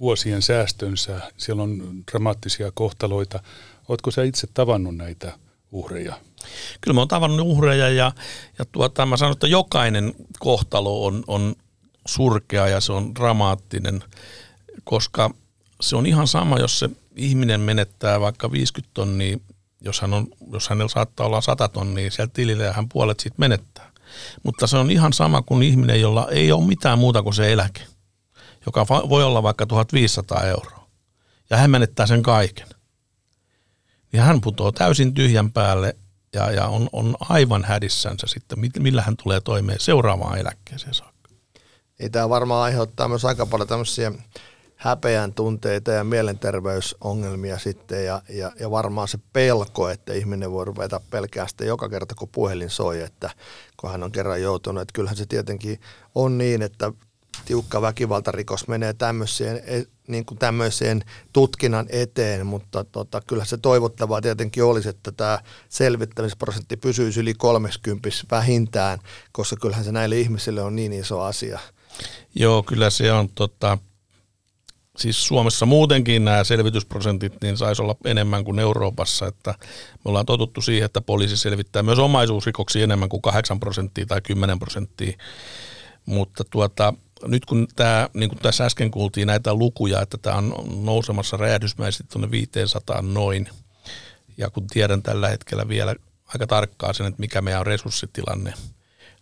vuosien 0.00 0.42
säästönsä, 0.42 1.20
siellä 1.36 1.62
on 1.62 2.02
dramaattisia 2.12 2.70
kohtaloita. 2.74 3.40
Oletko 3.88 4.10
sä 4.10 4.22
itse 4.22 4.46
tavannut 4.54 4.96
näitä 4.96 5.32
uhreja? 5.72 6.20
Kyllä 6.80 6.94
mä 6.94 7.00
oon 7.00 7.08
tavannut 7.08 7.46
uhreja 7.46 7.88
ja, 7.88 8.12
ja 8.58 8.64
tuota, 8.72 9.06
mä 9.06 9.16
sanon, 9.16 9.32
että 9.32 9.46
jokainen 9.46 10.14
kohtalo 10.38 11.04
on, 11.04 11.24
on 11.26 11.54
surkea 12.06 12.68
ja 12.68 12.80
se 12.80 12.92
on 12.92 13.14
dramaattinen, 13.14 14.04
koska 14.84 15.30
se 15.80 15.96
on 15.96 16.06
ihan 16.06 16.28
sama, 16.28 16.58
jos 16.58 16.78
se 16.78 16.90
ihminen 17.16 17.60
menettää 17.60 18.20
vaikka 18.20 18.52
50 18.52 18.90
tonnia, 18.94 19.38
jos, 19.80 20.00
hän 20.00 20.14
on, 20.14 20.26
jos 20.52 20.68
hänellä 20.68 20.88
saattaa 20.88 21.26
olla 21.26 21.40
100 21.40 21.68
tonnia 21.68 22.10
sieltä 22.10 22.32
tilille 22.32 22.64
ja 22.64 22.72
hän 22.72 22.88
puolet 22.88 23.20
siitä 23.20 23.36
menettää. 23.38 23.90
Mutta 24.42 24.66
se 24.66 24.76
on 24.76 24.90
ihan 24.90 25.12
sama 25.12 25.42
kuin 25.42 25.62
ihminen, 25.62 26.00
jolla 26.00 26.28
ei 26.30 26.52
ole 26.52 26.66
mitään 26.66 26.98
muuta 26.98 27.22
kuin 27.22 27.34
se 27.34 27.52
eläke, 27.52 27.86
joka 28.68 28.86
voi 28.88 29.24
olla 29.24 29.42
vaikka 29.42 29.66
1500 29.66 30.44
euroa. 30.44 30.88
Ja 31.50 31.56
hän 31.56 31.70
menettää 31.70 32.06
sen 32.06 32.22
kaiken. 32.22 32.68
Niin 34.12 34.22
hän 34.22 34.40
putoaa 34.40 34.72
täysin 34.72 35.14
tyhjän 35.14 35.52
päälle 35.52 35.96
ja, 36.32 36.50
ja 36.50 36.66
on, 36.66 36.88
on 36.92 37.16
aivan 37.20 37.64
hädissänsä 37.64 38.26
sitten, 38.26 38.58
millä 38.78 39.02
hän 39.02 39.16
tulee 39.22 39.40
toimeen 39.40 39.80
seuraavaan 39.80 40.38
eläkkeeseen 40.38 40.94
saakka. 40.94 41.30
Niin 41.98 42.12
tämä 42.12 42.28
varmaan 42.28 42.62
aiheuttaa 42.62 43.08
myös 43.08 43.24
aika 43.24 43.46
paljon 43.46 43.68
tämmöisiä 43.68 44.12
häpeän 44.76 45.34
tunteita 45.34 45.90
ja 45.90 46.04
mielenterveysongelmia 46.04 47.58
sitten 47.58 48.04
ja, 48.04 48.22
ja, 48.28 48.52
ja 48.60 48.70
varmaan 48.70 49.08
se 49.08 49.18
pelko, 49.32 49.88
että 49.88 50.12
ihminen 50.12 50.52
voi 50.52 50.64
ruveta 50.64 51.00
pelkästään 51.10 51.68
joka 51.68 51.88
kerta 51.88 52.14
kun 52.14 52.28
puhelin 52.28 52.70
soi, 52.70 53.00
että 53.00 53.30
kun 53.76 53.90
hän 53.90 54.02
on 54.02 54.12
kerran 54.12 54.42
joutunut, 54.42 54.82
että 54.82 54.92
kyllähän 54.92 55.16
se 55.16 55.26
tietenkin 55.26 55.80
on 56.14 56.38
niin, 56.38 56.62
että 56.62 56.92
tiukka 57.44 57.82
väkivaltarikos 57.82 58.68
menee 58.68 58.92
tämmöiseen, 58.92 59.56
e, 59.66 59.82
niin 60.08 60.24
kuin 60.24 60.38
tämmöiseen 60.38 61.04
tutkinnan 61.32 61.86
eteen, 61.88 62.46
mutta 62.46 62.84
tota, 62.84 63.20
kyllä 63.26 63.44
se 63.44 63.56
toivottavaa 63.56 64.20
tietenkin 64.20 64.64
olisi, 64.64 64.88
että 64.88 65.12
tämä 65.12 65.38
selvittämisprosentti 65.68 66.76
pysyisi 66.76 67.20
yli 67.20 67.34
30 67.34 68.08
vähintään, 68.30 68.98
koska 69.32 69.56
kyllähän 69.56 69.84
se 69.84 69.92
näille 69.92 70.20
ihmisille 70.20 70.62
on 70.62 70.76
niin 70.76 70.92
iso 70.92 71.20
asia. 71.20 71.58
Joo, 72.34 72.62
kyllä 72.62 72.90
se 72.90 73.12
on 73.12 73.28
tota, 73.34 73.78
siis 74.98 75.26
Suomessa 75.26 75.66
muutenkin 75.66 76.24
nämä 76.24 76.44
selvitysprosentit 76.44 77.32
niin 77.42 77.56
saisi 77.56 77.82
olla 77.82 77.96
enemmän 78.04 78.44
kuin 78.44 78.58
Euroopassa, 78.58 79.26
että 79.26 79.54
me 79.94 80.00
ollaan 80.04 80.26
totuttu 80.26 80.60
siihen, 80.60 80.86
että 80.86 81.00
poliisi 81.00 81.36
selvittää 81.36 81.82
myös 81.82 81.98
omaisuusrikoksia 81.98 82.84
enemmän 82.84 83.08
kuin 83.08 83.22
8 83.22 83.60
prosenttia 83.60 84.06
tai 84.06 84.20
10 84.20 84.58
prosenttia, 84.58 85.12
mutta 86.06 86.44
tuota, 86.50 86.94
nyt 87.26 87.44
kun 87.46 87.68
tämä, 87.76 88.08
niin 88.14 88.28
kuin 88.28 88.38
tässä 88.38 88.66
äsken 88.66 88.90
kuultiin 88.90 89.26
näitä 89.26 89.54
lukuja, 89.54 90.02
että 90.02 90.18
tämä 90.18 90.36
on 90.36 90.54
nousemassa 90.84 91.36
räjähdysmäisesti 91.36 92.04
tuonne 92.12 92.30
500 92.30 93.02
noin, 93.02 93.48
ja 94.38 94.50
kun 94.50 94.66
tiedän 94.66 95.02
tällä 95.02 95.28
hetkellä 95.28 95.68
vielä 95.68 95.94
aika 96.24 96.46
tarkkaan 96.46 96.94
sen, 96.94 97.06
että 97.06 97.20
mikä 97.20 97.40
meidän 97.40 97.60
on 97.60 97.66
resurssitilanne, 97.66 98.54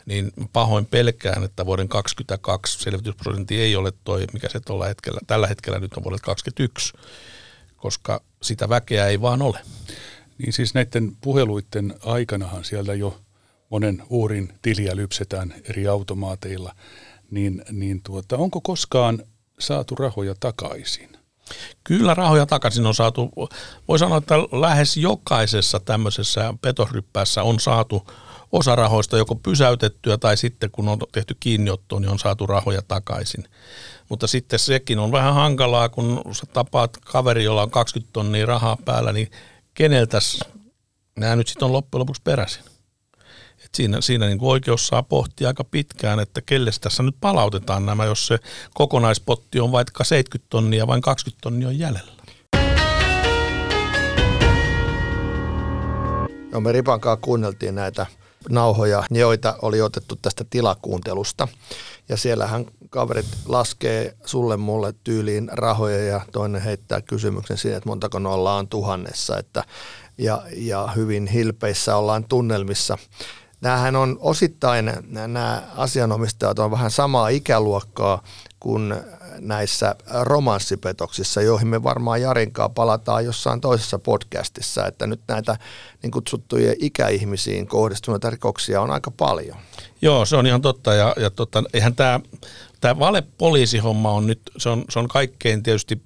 niin 0.06 0.32
pahoin 0.52 0.87
pelkään, 0.87 1.44
että 1.44 1.66
vuoden 1.66 1.88
2022 1.88 2.78
selvitysprosentti 2.78 3.61
ei 3.61 3.76
ole 3.76 3.92
toi, 4.04 4.24
mikä 4.32 4.48
se 4.48 4.61
tuolla 4.61 4.87
hetkellä, 4.87 5.20
tällä 5.26 5.46
hetkellä 5.46 5.78
nyt 5.78 5.94
on 5.94 6.04
vuodelta 6.04 6.24
2021, 6.24 6.92
koska 7.76 8.22
sitä 8.42 8.68
väkeä 8.68 9.06
ei 9.06 9.20
vaan 9.20 9.42
ole. 9.42 9.59
Niin 10.38 10.52
siis 10.52 10.74
näiden 10.74 11.16
puheluiden 11.20 11.94
aikanahan 12.04 12.64
siellä 12.64 12.94
jo 12.94 13.20
monen 13.70 14.02
uurin 14.09 14.52
tiliä 14.62 14.96
lypsetään 14.96 15.54
eri 15.64 15.88
automaateilla, 15.88 16.74
niin, 17.30 17.62
niin 17.70 18.02
tuota, 18.02 18.36
onko 18.36 18.60
koskaan 18.60 19.22
saatu 19.58 19.94
rahoja 19.94 20.34
takaisin? 20.40 21.16
Kyllä 21.84 22.14
rahoja 22.14 22.46
takaisin 22.46 22.86
on 22.86 22.94
saatu. 22.94 23.32
Voi 23.88 23.98
sanoa, 23.98 24.18
että 24.18 24.34
lähes 24.38 24.96
jokaisessa 24.96 25.80
tämmöisessä 25.80 26.54
petosryppäässä 26.62 27.42
on 27.42 27.60
saatu 27.60 28.06
osa 28.52 28.76
rahoista 28.76 29.16
joko 29.16 29.34
pysäytettyä 29.34 30.18
tai 30.18 30.36
sitten 30.36 30.70
kun 30.70 30.88
on 30.88 30.98
tehty 31.12 31.36
kiinniotto, 31.40 31.98
niin 31.98 32.10
on 32.10 32.18
saatu 32.18 32.46
rahoja 32.46 32.82
takaisin. 32.88 33.44
Mutta 34.08 34.26
sitten 34.26 34.58
sekin 34.58 34.98
on 34.98 35.12
vähän 35.12 35.34
hankalaa, 35.34 35.88
kun 35.88 36.22
sä 36.32 36.46
tapaat 36.52 36.96
kaveri, 36.96 37.44
jolla 37.44 37.62
on 37.62 37.70
20 37.70 38.12
tonnia 38.12 38.46
rahaa 38.46 38.76
päällä, 38.84 39.12
niin 39.12 39.30
keneltäs 39.74 40.38
nämä 41.16 41.36
nyt 41.36 41.48
sitten 41.48 41.66
on 41.66 41.72
loppujen 41.72 42.00
lopuksi 42.00 42.22
peräisin. 42.22 42.64
Et 43.64 43.75
siinä 43.75 44.01
siinä 44.01 44.27
niin 44.27 44.38
kuin 44.38 44.51
oikeus 44.51 44.87
saa 44.87 45.03
pohtia 45.03 45.49
aika 45.49 45.64
pitkään, 45.64 46.21
että 46.21 46.40
kelle 46.40 46.71
tässä 46.81 47.03
nyt 47.03 47.16
palautetaan 47.21 47.87
nämä, 47.87 48.05
jos 48.05 48.27
se 48.27 48.38
kokonaispotti 48.75 49.61
on 49.61 49.73
vaikka 49.73 50.05
70 50.05 50.47
tonnia 50.51 50.87
vain 50.87 51.03
20 51.03 51.42
tonnia 51.42 51.69
on 51.69 51.79
jäljellä. 51.79 52.16
Joo, 56.53 56.61
me 56.61 56.73
Ripankaa 56.73 57.16
kuunneltiin 57.16 57.75
näitä 57.75 58.07
nauhoja, 58.49 59.05
joita 59.11 59.59
oli 59.62 59.81
otettu 59.81 60.16
tästä 60.16 60.45
tilakuuntelusta. 60.51 61.49
Ja 62.09 62.16
siellähän 62.16 62.66
kaverit 62.90 63.27
laskee 63.47 64.16
sulle 64.25 64.57
mulle 64.57 64.95
tyyliin 65.05 65.49
rahoja 65.53 66.05
ja 66.05 66.21
toinen 66.33 66.62
heittää 66.62 67.01
kysymyksen 67.01 67.59
siinä, 67.59 67.77
että 67.77 67.88
montako 67.88 68.19
nolla 68.19 68.57
on 68.57 68.69
tuhannessa. 68.69 69.38
Että, 69.38 69.64
ja, 70.19 70.42
ja 70.57 70.88
hyvin 70.97 71.27
hilpeissä 71.27 71.97
ollaan 71.97 72.25
tunnelmissa. 72.25 72.99
Nämähän 73.66 73.96
on 73.96 74.16
osittain, 74.20 74.92
nämä 75.07 75.62
asianomistajat 75.76 76.59
on 76.59 76.70
vähän 76.70 76.90
samaa 76.90 77.29
ikäluokkaa 77.29 78.22
kuin 78.61 78.94
näissä 79.38 79.94
romanssipetoksissa, 80.22 81.42
joihin 81.42 81.68
me 81.68 81.83
varmaan 81.83 82.22
Jarinkaa 82.22 82.68
palataan 82.68 83.24
jossain 83.24 83.61
toisessa 83.61 83.98
podcastissa, 83.98 84.87
että 84.87 85.07
nyt 85.07 85.20
näitä 85.29 85.57
niin 86.02 86.11
kutsuttuja 86.11 86.74
ikäihmisiin 86.79 87.66
kohdistuneita 87.66 88.31
rikoksia 88.31 88.81
on 88.81 88.90
aika 88.90 89.11
paljon. 89.11 89.57
Joo, 90.02 90.24
se 90.24 90.37
on 90.37 90.46
ihan 90.46 90.62
totta. 90.62 90.94
Ja, 90.94 91.14
ja 91.16 91.31
tota, 91.31 91.64
eihän 91.72 91.94
tämä, 91.94 92.20
tämä 92.81 92.98
valepoliisihomma 92.98 94.11
on 94.11 94.26
nyt, 94.26 94.40
se 94.59 94.68
on, 94.68 94.85
se 94.88 94.98
on 94.98 95.09
kaikkein 95.09 95.62
tietysti 95.62 96.02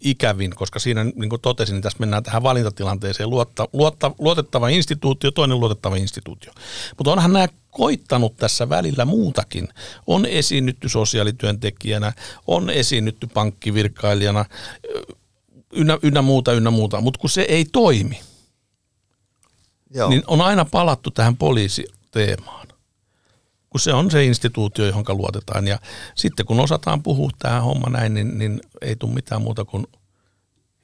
ikävin, 0.00 0.50
koska 0.54 0.78
siinä, 0.78 1.04
niin 1.04 1.28
kuin 1.28 1.40
totesin, 1.42 1.72
niin 1.72 1.82
tässä 1.82 1.98
mennään 1.98 2.22
tähän 2.22 2.42
valintatilanteeseen, 2.42 3.30
luotta, 3.30 3.68
luotta, 3.72 4.10
luotettava 4.18 4.68
instituutio, 4.68 5.30
toinen 5.30 5.60
luotettava 5.60 5.96
instituutio. 5.96 6.52
Mutta 6.98 7.12
onhan 7.12 7.32
nämä 7.32 7.48
koittanut 7.70 8.36
tässä 8.36 8.68
välillä 8.68 9.04
muutakin. 9.04 9.68
On 10.06 10.26
esiinnytty 10.26 10.88
sosiaalityöntekijänä, 10.88 12.12
on 12.46 12.70
esiinnytty 12.70 13.26
pankkivirkailijana, 13.26 14.44
ynnä, 15.72 15.98
ynnä 16.02 16.22
muuta, 16.22 16.52
ynnä 16.52 16.70
muuta, 16.70 17.00
mutta 17.00 17.20
kun 17.20 17.30
se 17.30 17.42
ei 17.42 17.64
toimi, 17.64 18.20
Joo. 19.94 20.08
niin 20.08 20.22
on 20.26 20.40
aina 20.40 20.64
palattu 20.64 21.10
tähän 21.10 21.36
poliisiteemaan 21.36 22.67
kun 23.70 23.80
se 23.80 23.92
on 23.92 24.10
se 24.10 24.24
instituutio, 24.24 24.86
johon 24.86 25.04
luotetaan. 25.08 25.66
Ja 25.66 25.78
sitten 26.14 26.46
kun 26.46 26.60
osataan 26.60 27.02
puhua 27.02 27.30
tähän 27.38 27.62
homma 27.62 27.90
näin, 27.90 28.14
niin, 28.14 28.38
niin 28.38 28.60
ei 28.80 28.96
tule 28.96 29.14
mitään 29.14 29.42
muuta 29.42 29.64
kuin 29.64 29.86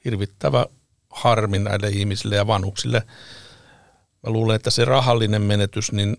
hirvittävä 0.05 0.65
harmi 1.09 1.59
näille 1.59 1.89
ihmisille 1.89 2.35
ja 2.35 2.47
vanhuksille. 2.47 3.03
Mä 4.23 4.33
luulen, 4.33 4.55
että 4.55 4.69
se 4.69 4.85
rahallinen 4.85 5.41
menetys, 5.41 5.91
niin 5.91 6.17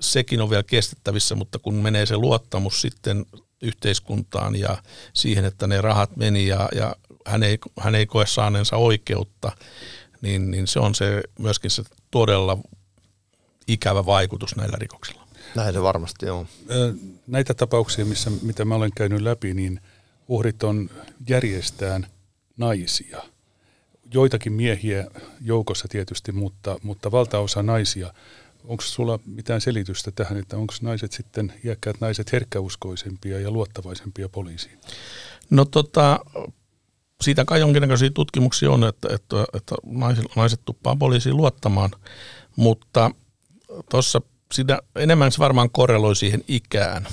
sekin 0.00 0.40
on 0.40 0.50
vielä 0.50 0.62
kestettävissä, 0.62 1.34
mutta 1.34 1.58
kun 1.58 1.74
menee 1.74 2.06
se 2.06 2.16
luottamus 2.16 2.80
sitten 2.80 3.26
yhteiskuntaan 3.62 4.56
ja 4.56 4.82
siihen, 5.14 5.44
että 5.44 5.66
ne 5.66 5.80
rahat 5.80 6.16
meni 6.16 6.46
ja, 6.46 6.68
ja 6.74 6.96
hän, 7.26 7.42
ei, 7.42 7.58
hän 7.80 7.94
ei 7.94 8.06
koe 8.06 8.26
saaneensa 8.26 8.76
oikeutta, 8.76 9.52
niin, 10.20 10.50
niin 10.50 10.66
se 10.66 10.80
on 10.80 10.94
se 10.94 11.22
myöskin 11.38 11.70
se 11.70 11.82
todella 12.10 12.58
ikävä 13.68 14.06
vaikutus 14.06 14.56
näillä 14.56 14.76
rikoksilla. 14.80 15.23
Näin 15.56 15.74
se 15.74 15.82
varmasti 15.82 16.30
on. 16.30 16.46
Näitä 17.26 17.54
tapauksia, 17.54 18.04
missä, 18.04 18.30
mitä 18.42 18.64
mä 18.64 18.74
olen 18.74 18.90
käynyt 18.96 19.20
läpi, 19.20 19.54
niin 19.54 19.80
uhrit 20.28 20.62
on 20.62 20.90
järjestään 21.28 22.06
naisia. 22.56 23.22
Joitakin 24.14 24.52
miehiä 24.52 25.06
joukossa 25.40 25.88
tietysti, 25.88 26.32
mutta, 26.32 26.76
mutta 26.82 27.10
valtaosa 27.10 27.62
naisia. 27.62 28.14
Onko 28.64 28.82
sulla 28.82 29.18
mitään 29.26 29.60
selitystä 29.60 30.10
tähän, 30.10 30.38
että 30.38 30.56
onko 30.56 30.74
naiset 30.82 31.12
sitten, 31.12 31.52
iäkkäät 31.64 32.00
naiset 32.00 32.32
herkkäuskoisempia 32.32 33.40
ja 33.40 33.50
luottavaisempia 33.50 34.28
poliisiin? 34.28 34.78
No 35.50 35.64
tota, 35.64 36.20
siitä 37.20 37.44
kai 37.44 37.60
jonkinnäköisiä 37.60 38.10
tutkimuksia 38.14 38.70
on, 38.70 38.84
että, 38.84 39.08
että, 39.14 39.44
että 39.54 39.74
naiset, 39.86 40.24
naiset 40.36 40.60
tuppaa 40.64 40.96
poliisiin 40.96 41.36
luottamaan, 41.36 41.90
mutta 42.56 43.10
tuossa 43.90 44.20
sitä 44.54 44.78
enemmän 44.96 45.32
se 45.32 45.38
varmaan 45.38 45.70
korreloi 45.70 46.16
siihen 46.16 46.44
ikään. 46.48 47.06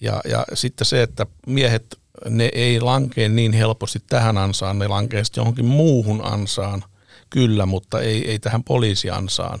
Ja, 0.00 0.20
ja 0.24 0.44
sitten 0.54 0.86
se, 0.86 1.02
että 1.02 1.26
miehet, 1.46 1.98
ne 2.28 2.50
ei 2.54 2.80
lankee 2.80 3.28
niin 3.28 3.52
helposti 3.52 3.98
tähän 4.08 4.38
ansaan, 4.38 4.78
ne 4.78 4.88
lankee 4.88 5.24
sitten 5.24 5.40
johonkin 5.40 5.64
muuhun 5.64 6.24
ansaan, 6.24 6.84
kyllä, 7.30 7.66
mutta 7.66 8.00
ei, 8.00 8.30
ei 8.30 8.38
tähän 8.38 8.64
poliisiansaan. 8.64 9.60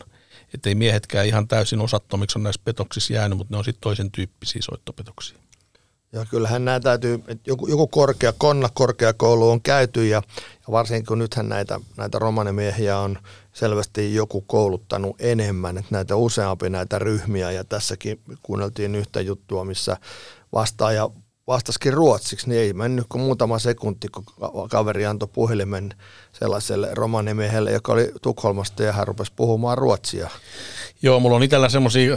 Että 0.54 0.68
ei 0.68 0.74
miehetkään 0.74 1.26
ihan 1.26 1.48
täysin 1.48 1.80
osattomiksi 1.80 2.38
on 2.38 2.42
näissä 2.42 2.60
petoksissa 2.64 3.12
jäänyt, 3.12 3.38
mutta 3.38 3.54
ne 3.54 3.58
on 3.58 3.64
sitten 3.64 3.80
toisen 3.80 4.10
tyyppisiä 4.10 4.62
soittopetoksia. 4.62 5.38
Ja 6.12 6.26
kyllähän 6.30 6.64
nämä 6.64 6.80
täytyy, 6.80 7.14
että 7.28 7.50
joku, 7.50 7.66
joku 7.66 7.86
korkea, 7.86 8.32
konna 8.38 8.68
korkeakoulu 8.74 9.50
on 9.50 9.62
käyty 9.62 10.06
ja, 10.06 10.22
ja 10.66 10.72
varsinkin 10.72 11.06
kun 11.06 11.18
nythän 11.18 11.48
näitä, 11.48 11.80
näitä 11.96 12.18
romanimiehiä 12.18 12.98
on 12.98 13.18
selvästi 13.52 14.14
joku 14.14 14.40
kouluttanut 14.40 15.16
enemmän, 15.18 15.78
että 15.78 15.94
näitä 15.94 16.16
useampi 16.16 16.70
näitä 16.70 16.98
ryhmiä 16.98 17.50
ja 17.50 17.64
tässäkin 17.64 18.20
kuunneltiin 18.42 18.94
yhtä 18.94 19.20
juttua, 19.20 19.64
missä 19.64 19.96
vastaaja 20.52 21.10
vastasikin 21.50 21.92
ruotsiksi, 21.92 22.48
niin 22.48 22.60
ei 22.60 22.72
mennyt 22.72 23.06
kuin 23.08 23.22
muutama 23.22 23.58
sekunti, 23.58 24.08
kun 24.08 24.24
kaveri 24.70 25.06
antoi 25.06 25.28
puhelimen 25.32 25.94
sellaiselle 26.32 26.88
romanimiehelle, 26.92 27.72
joka 27.72 27.92
oli 27.92 28.12
Tukholmasta 28.22 28.82
ja 28.82 28.92
hän 28.92 29.06
rupesi 29.06 29.32
puhumaan 29.36 29.78
ruotsia. 29.78 30.30
Joo, 31.02 31.20
mulla 31.20 31.36
on 31.36 31.42
itsellä 31.42 31.68
semmoisia 31.68 32.16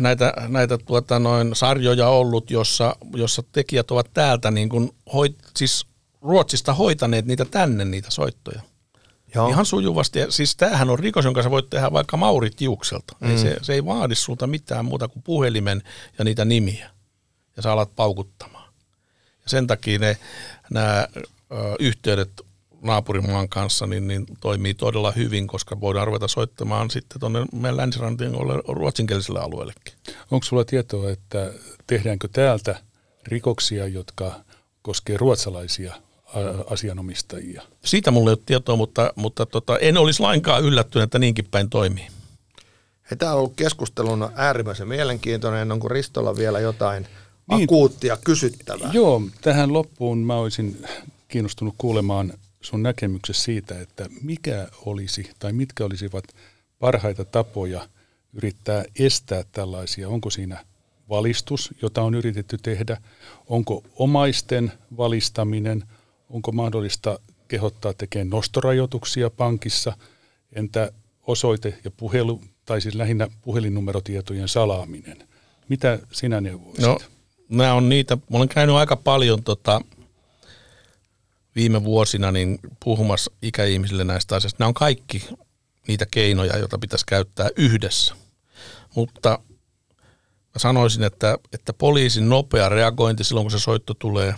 näitä, 0.00 0.34
näitä 0.48 0.78
tuota, 0.78 1.18
noin 1.18 1.56
sarjoja 1.56 2.08
ollut, 2.08 2.50
jossa, 2.50 2.96
jossa 3.14 3.42
tekijät 3.52 3.90
ovat 3.90 4.10
täältä 4.14 4.50
niin 4.50 4.68
kuin 4.68 4.90
hoit, 5.12 5.36
siis 5.56 5.86
Ruotsista 6.22 6.74
hoitaneet 6.74 7.26
niitä 7.26 7.44
tänne, 7.44 7.84
niitä 7.84 8.10
soittoja. 8.10 8.60
Joo. 9.34 9.48
Ihan 9.48 9.66
sujuvasti. 9.66 10.18
Ja 10.18 10.30
siis 10.30 10.56
tämähän 10.56 10.90
on 10.90 10.98
rikos, 10.98 11.24
jonka 11.24 11.42
sä 11.42 11.50
voit 11.50 11.70
tehdä 11.70 11.92
vaikka 11.92 12.16
Maurit 12.16 12.56
Tiukselta. 12.56 13.16
Mm. 13.20 13.30
Ei 13.30 13.38
se, 13.38 13.56
se 13.62 13.72
ei 13.72 13.84
vaadi 13.84 14.14
sulta 14.14 14.46
mitään 14.46 14.84
muuta 14.84 15.08
kuin 15.08 15.22
puhelimen 15.22 15.82
ja 16.18 16.24
niitä 16.24 16.44
nimiä. 16.44 16.90
Ja 17.56 17.62
sä 17.62 17.72
alat 17.72 17.96
paukuttamaan. 17.96 18.61
Sen 19.52 19.66
takia 19.66 19.98
ne, 19.98 20.16
nämä 20.70 21.08
yhteydet 21.78 22.30
naapurimaan 22.82 23.48
kanssa 23.48 23.86
niin, 23.86 24.08
niin 24.08 24.26
toimii 24.40 24.74
todella 24.74 25.10
hyvin, 25.10 25.46
koska 25.46 25.80
voidaan 25.80 26.06
ruveta 26.06 26.28
soittamaan 26.28 26.90
sitten 26.90 27.20
tuonne 27.20 27.46
meidän 27.52 27.76
länsirantiin 27.76 28.32
ruotsinkieliselle 28.68 29.40
alueellekin. 29.40 29.94
Onko 30.30 30.44
sulla 30.44 30.64
tietoa, 30.64 31.10
että 31.10 31.52
tehdäänkö 31.86 32.28
täältä 32.32 32.80
rikoksia, 33.26 33.86
jotka 33.86 34.32
koskee 34.82 35.16
ruotsalaisia 35.16 35.94
asianomistajia? 36.70 37.62
Siitä 37.84 38.10
mulla 38.10 38.30
ei 38.30 38.34
ole 38.34 38.42
tietoa, 38.46 38.76
mutta, 38.76 39.12
mutta 39.16 39.46
tota, 39.46 39.78
en 39.78 39.96
olisi 39.96 40.22
lainkaan 40.22 40.62
yllättynyt, 40.62 41.04
että 41.04 41.18
niinkin 41.18 41.48
päin 41.50 41.70
toimii. 41.70 42.06
Tämä 43.18 43.32
on 43.32 43.38
ollut 43.38 43.56
keskustelun 43.56 44.30
äärimmäisen 44.34 44.88
mielenkiintoinen. 44.88 45.72
Onko 45.72 45.88
Ristolla 45.88 46.36
vielä 46.36 46.60
jotain 46.60 47.06
niin, 47.56 47.64
akuuttia 47.64 48.18
kysyttävää? 48.24 48.90
Joo, 48.92 49.22
tähän 49.40 49.72
loppuun 49.72 50.18
mä 50.18 50.36
olisin 50.36 50.86
kiinnostunut 51.28 51.74
kuulemaan 51.78 52.32
sun 52.60 52.82
näkemyksessä 52.82 53.42
siitä, 53.42 53.80
että 53.80 54.06
mikä 54.22 54.68
olisi 54.86 55.30
tai 55.38 55.52
mitkä 55.52 55.84
olisivat 55.84 56.24
parhaita 56.78 57.24
tapoja 57.24 57.88
yrittää 58.32 58.84
estää 58.98 59.44
tällaisia? 59.52 60.08
Onko 60.08 60.30
siinä 60.30 60.64
valistus, 61.08 61.74
jota 61.82 62.02
on 62.02 62.14
yritetty 62.14 62.58
tehdä? 62.62 63.00
Onko 63.46 63.82
omaisten 63.96 64.72
valistaminen? 64.96 65.84
Onko 66.28 66.52
mahdollista 66.52 67.18
kehottaa 67.48 67.94
tekemään 67.94 68.30
nostorajoituksia 68.30 69.30
pankissa? 69.30 69.96
Entä 70.52 70.92
osoite 71.26 71.78
ja 71.84 71.90
puhelu, 71.90 72.40
tai 72.64 72.80
siis 72.80 72.94
lähinnä 72.94 73.28
puhelinnumerotietojen 73.42 74.48
salaaminen? 74.48 75.28
Mitä 75.68 75.98
sinä 76.12 76.40
neuvoisit? 76.40 76.84
No, 76.84 76.98
nämä 77.52 77.74
on 77.74 77.88
niitä, 77.88 78.16
mä 78.16 78.36
olen 78.36 78.48
käynyt 78.48 78.76
aika 78.76 78.96
paljon 78.96 79.42
tota, 79.42 79.80
viime 81.56 81.84
vuosina 81.84 82.32
niin 82.32 82.58
puhumassa 82.84 83.32
ikäihmisille 83.42 84.04
näistä 84.04 84.36
asioista. 84.36 84.56
Nämä 84.58 84.68
on 84.68 84.74
kaikki 84.74 85.28
niitä 85.88 86.06
keinoja, 86.10 86.58
joita 86.58 86.78
pitäisi 86.78 87.06
käyttää 87.06 87.48
yhdessä. 87.56 88.14
Mutta 88.96 89.38
mä 90.54 90.58
sanoisin, 90.58 91.02
että, 91.02 91.38
että 91.52 91.72
poliisin 91.72 92.28
nopea 92.28 92.68
reagointi 92.68 93.24
silloin, 93.24 93.44
kun 93.44 93.50
se 93.50 93.58
soitto 93.58 93.94
tulee, 93.94 94.34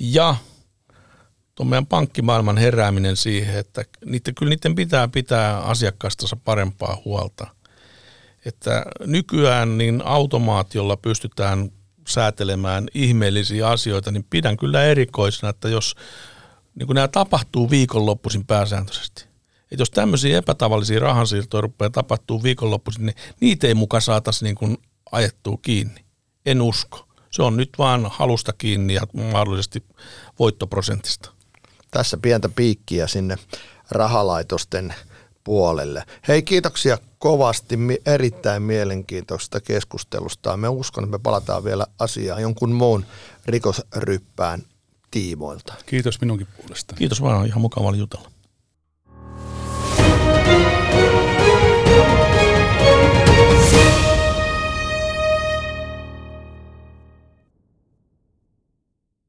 ja 0.00 0.36
tuon 1.54 1.66
meidän 1.66 1.86
pankkimaailman 1.86 2.56
herääminen 2.56 3.16
siihen, 3.16 3.58
että 3.58 3.84
niiden, 4.04 4.34
kyllä 4.34 4.50
niiden 4.50 4.74
pitää 4.74 5.08
pitää 5.08 5.58
asiakkaasta 5.58 6.36
parempaa 6.44 7.02
huolta. 7.04 7.46
että 8.44 8.84
nykyään 9.00 9.78
niin 9.78 10.02
automaatiolla 10.04 10.96
pystytään 10.96 11.70
säätelemään 12.08 12.88
ihmeellisiä 12.94 13.68
asioita, 13.68 14.10
niin 14.10 14.26
pidän 14.30 14.56
kyllä 14.56 14.84
erikoisena, 14.84 15.50
että 15.50 15.68
jos 15.68 15.94
niin 16.74 16.86
kuin 16.86 16.94
nämä 16.94 17.08
tapahtuu 17.08 17.70
viikonloppuisin 17.70 18.46
pääsääntöisesti. 18.46 19.24
Että 19.72 19.82
jos 19.82 19.90
tämmöisiä 19.90 20.38
epätavallisia 20.38 21.00
rahansiirtoja 21.00 21.60
rupeaa 21.60 21.90
tapahtuu 21.90 22.42
viikonloppuisin, 22.42 23.06
niin 23.06 23.16
niitä 23.40 23.66
ei 23.66 23.74
muka 23.74 24.00
saataisiin 24.00 24.46
niin 24.46 24.54
kuin 24.54 24.78
ajettua 25.12 25.58
kiinni. 25.62 26.04
En 26.46 26.62
usko. 26.62 27.08
Se 27.30 27.42
on 27.42 27.56
nyt 27.56 27.70
vaan 27.78 28.06
halusta 28.10 28.52
kiinni 28.52 28.94
ja 28.94 29.02
mahdollisesti 29.32 29.84
voittoprosentista. 30.38 31.30
Tässä 31.90 32.16
pientä 32.16 32.48
piikkiä 32.48 33.06
sinne 33.06 33.38
rahalaitosten 33.90 34.94
puolelle. 35.44 36.04
Hei, 36.28 36.42
kiitoksia 36.42 36.98
kovasti 37.22 37.78
erittäin 38.06 38.62
mielenkiintoista 38.62 39.60
keskustelusta. 39.60 40.56
Me 40.56 40.68
uskon, 40.68 41.04
että 41.04 41.18
me 41.18 41.22
palataan 41.22 41.64
vielä 41.64 41.86
asiaan 41.98 42.42
jonkun 42.42 42.72
muun 42.72 43.04
rikosryppään 43.46 44.62
tiimoilta. 45.10 45.74
Kiitos 45.86 46.20
minunkin 46.20 46.46
puolesta. 46.56 46.94
Kiitos 46.94 47.22
vaan, 47.22 47.46
ihan 47.46 47.60
mukava 47.60 47.96
jutella. 47.96 48.31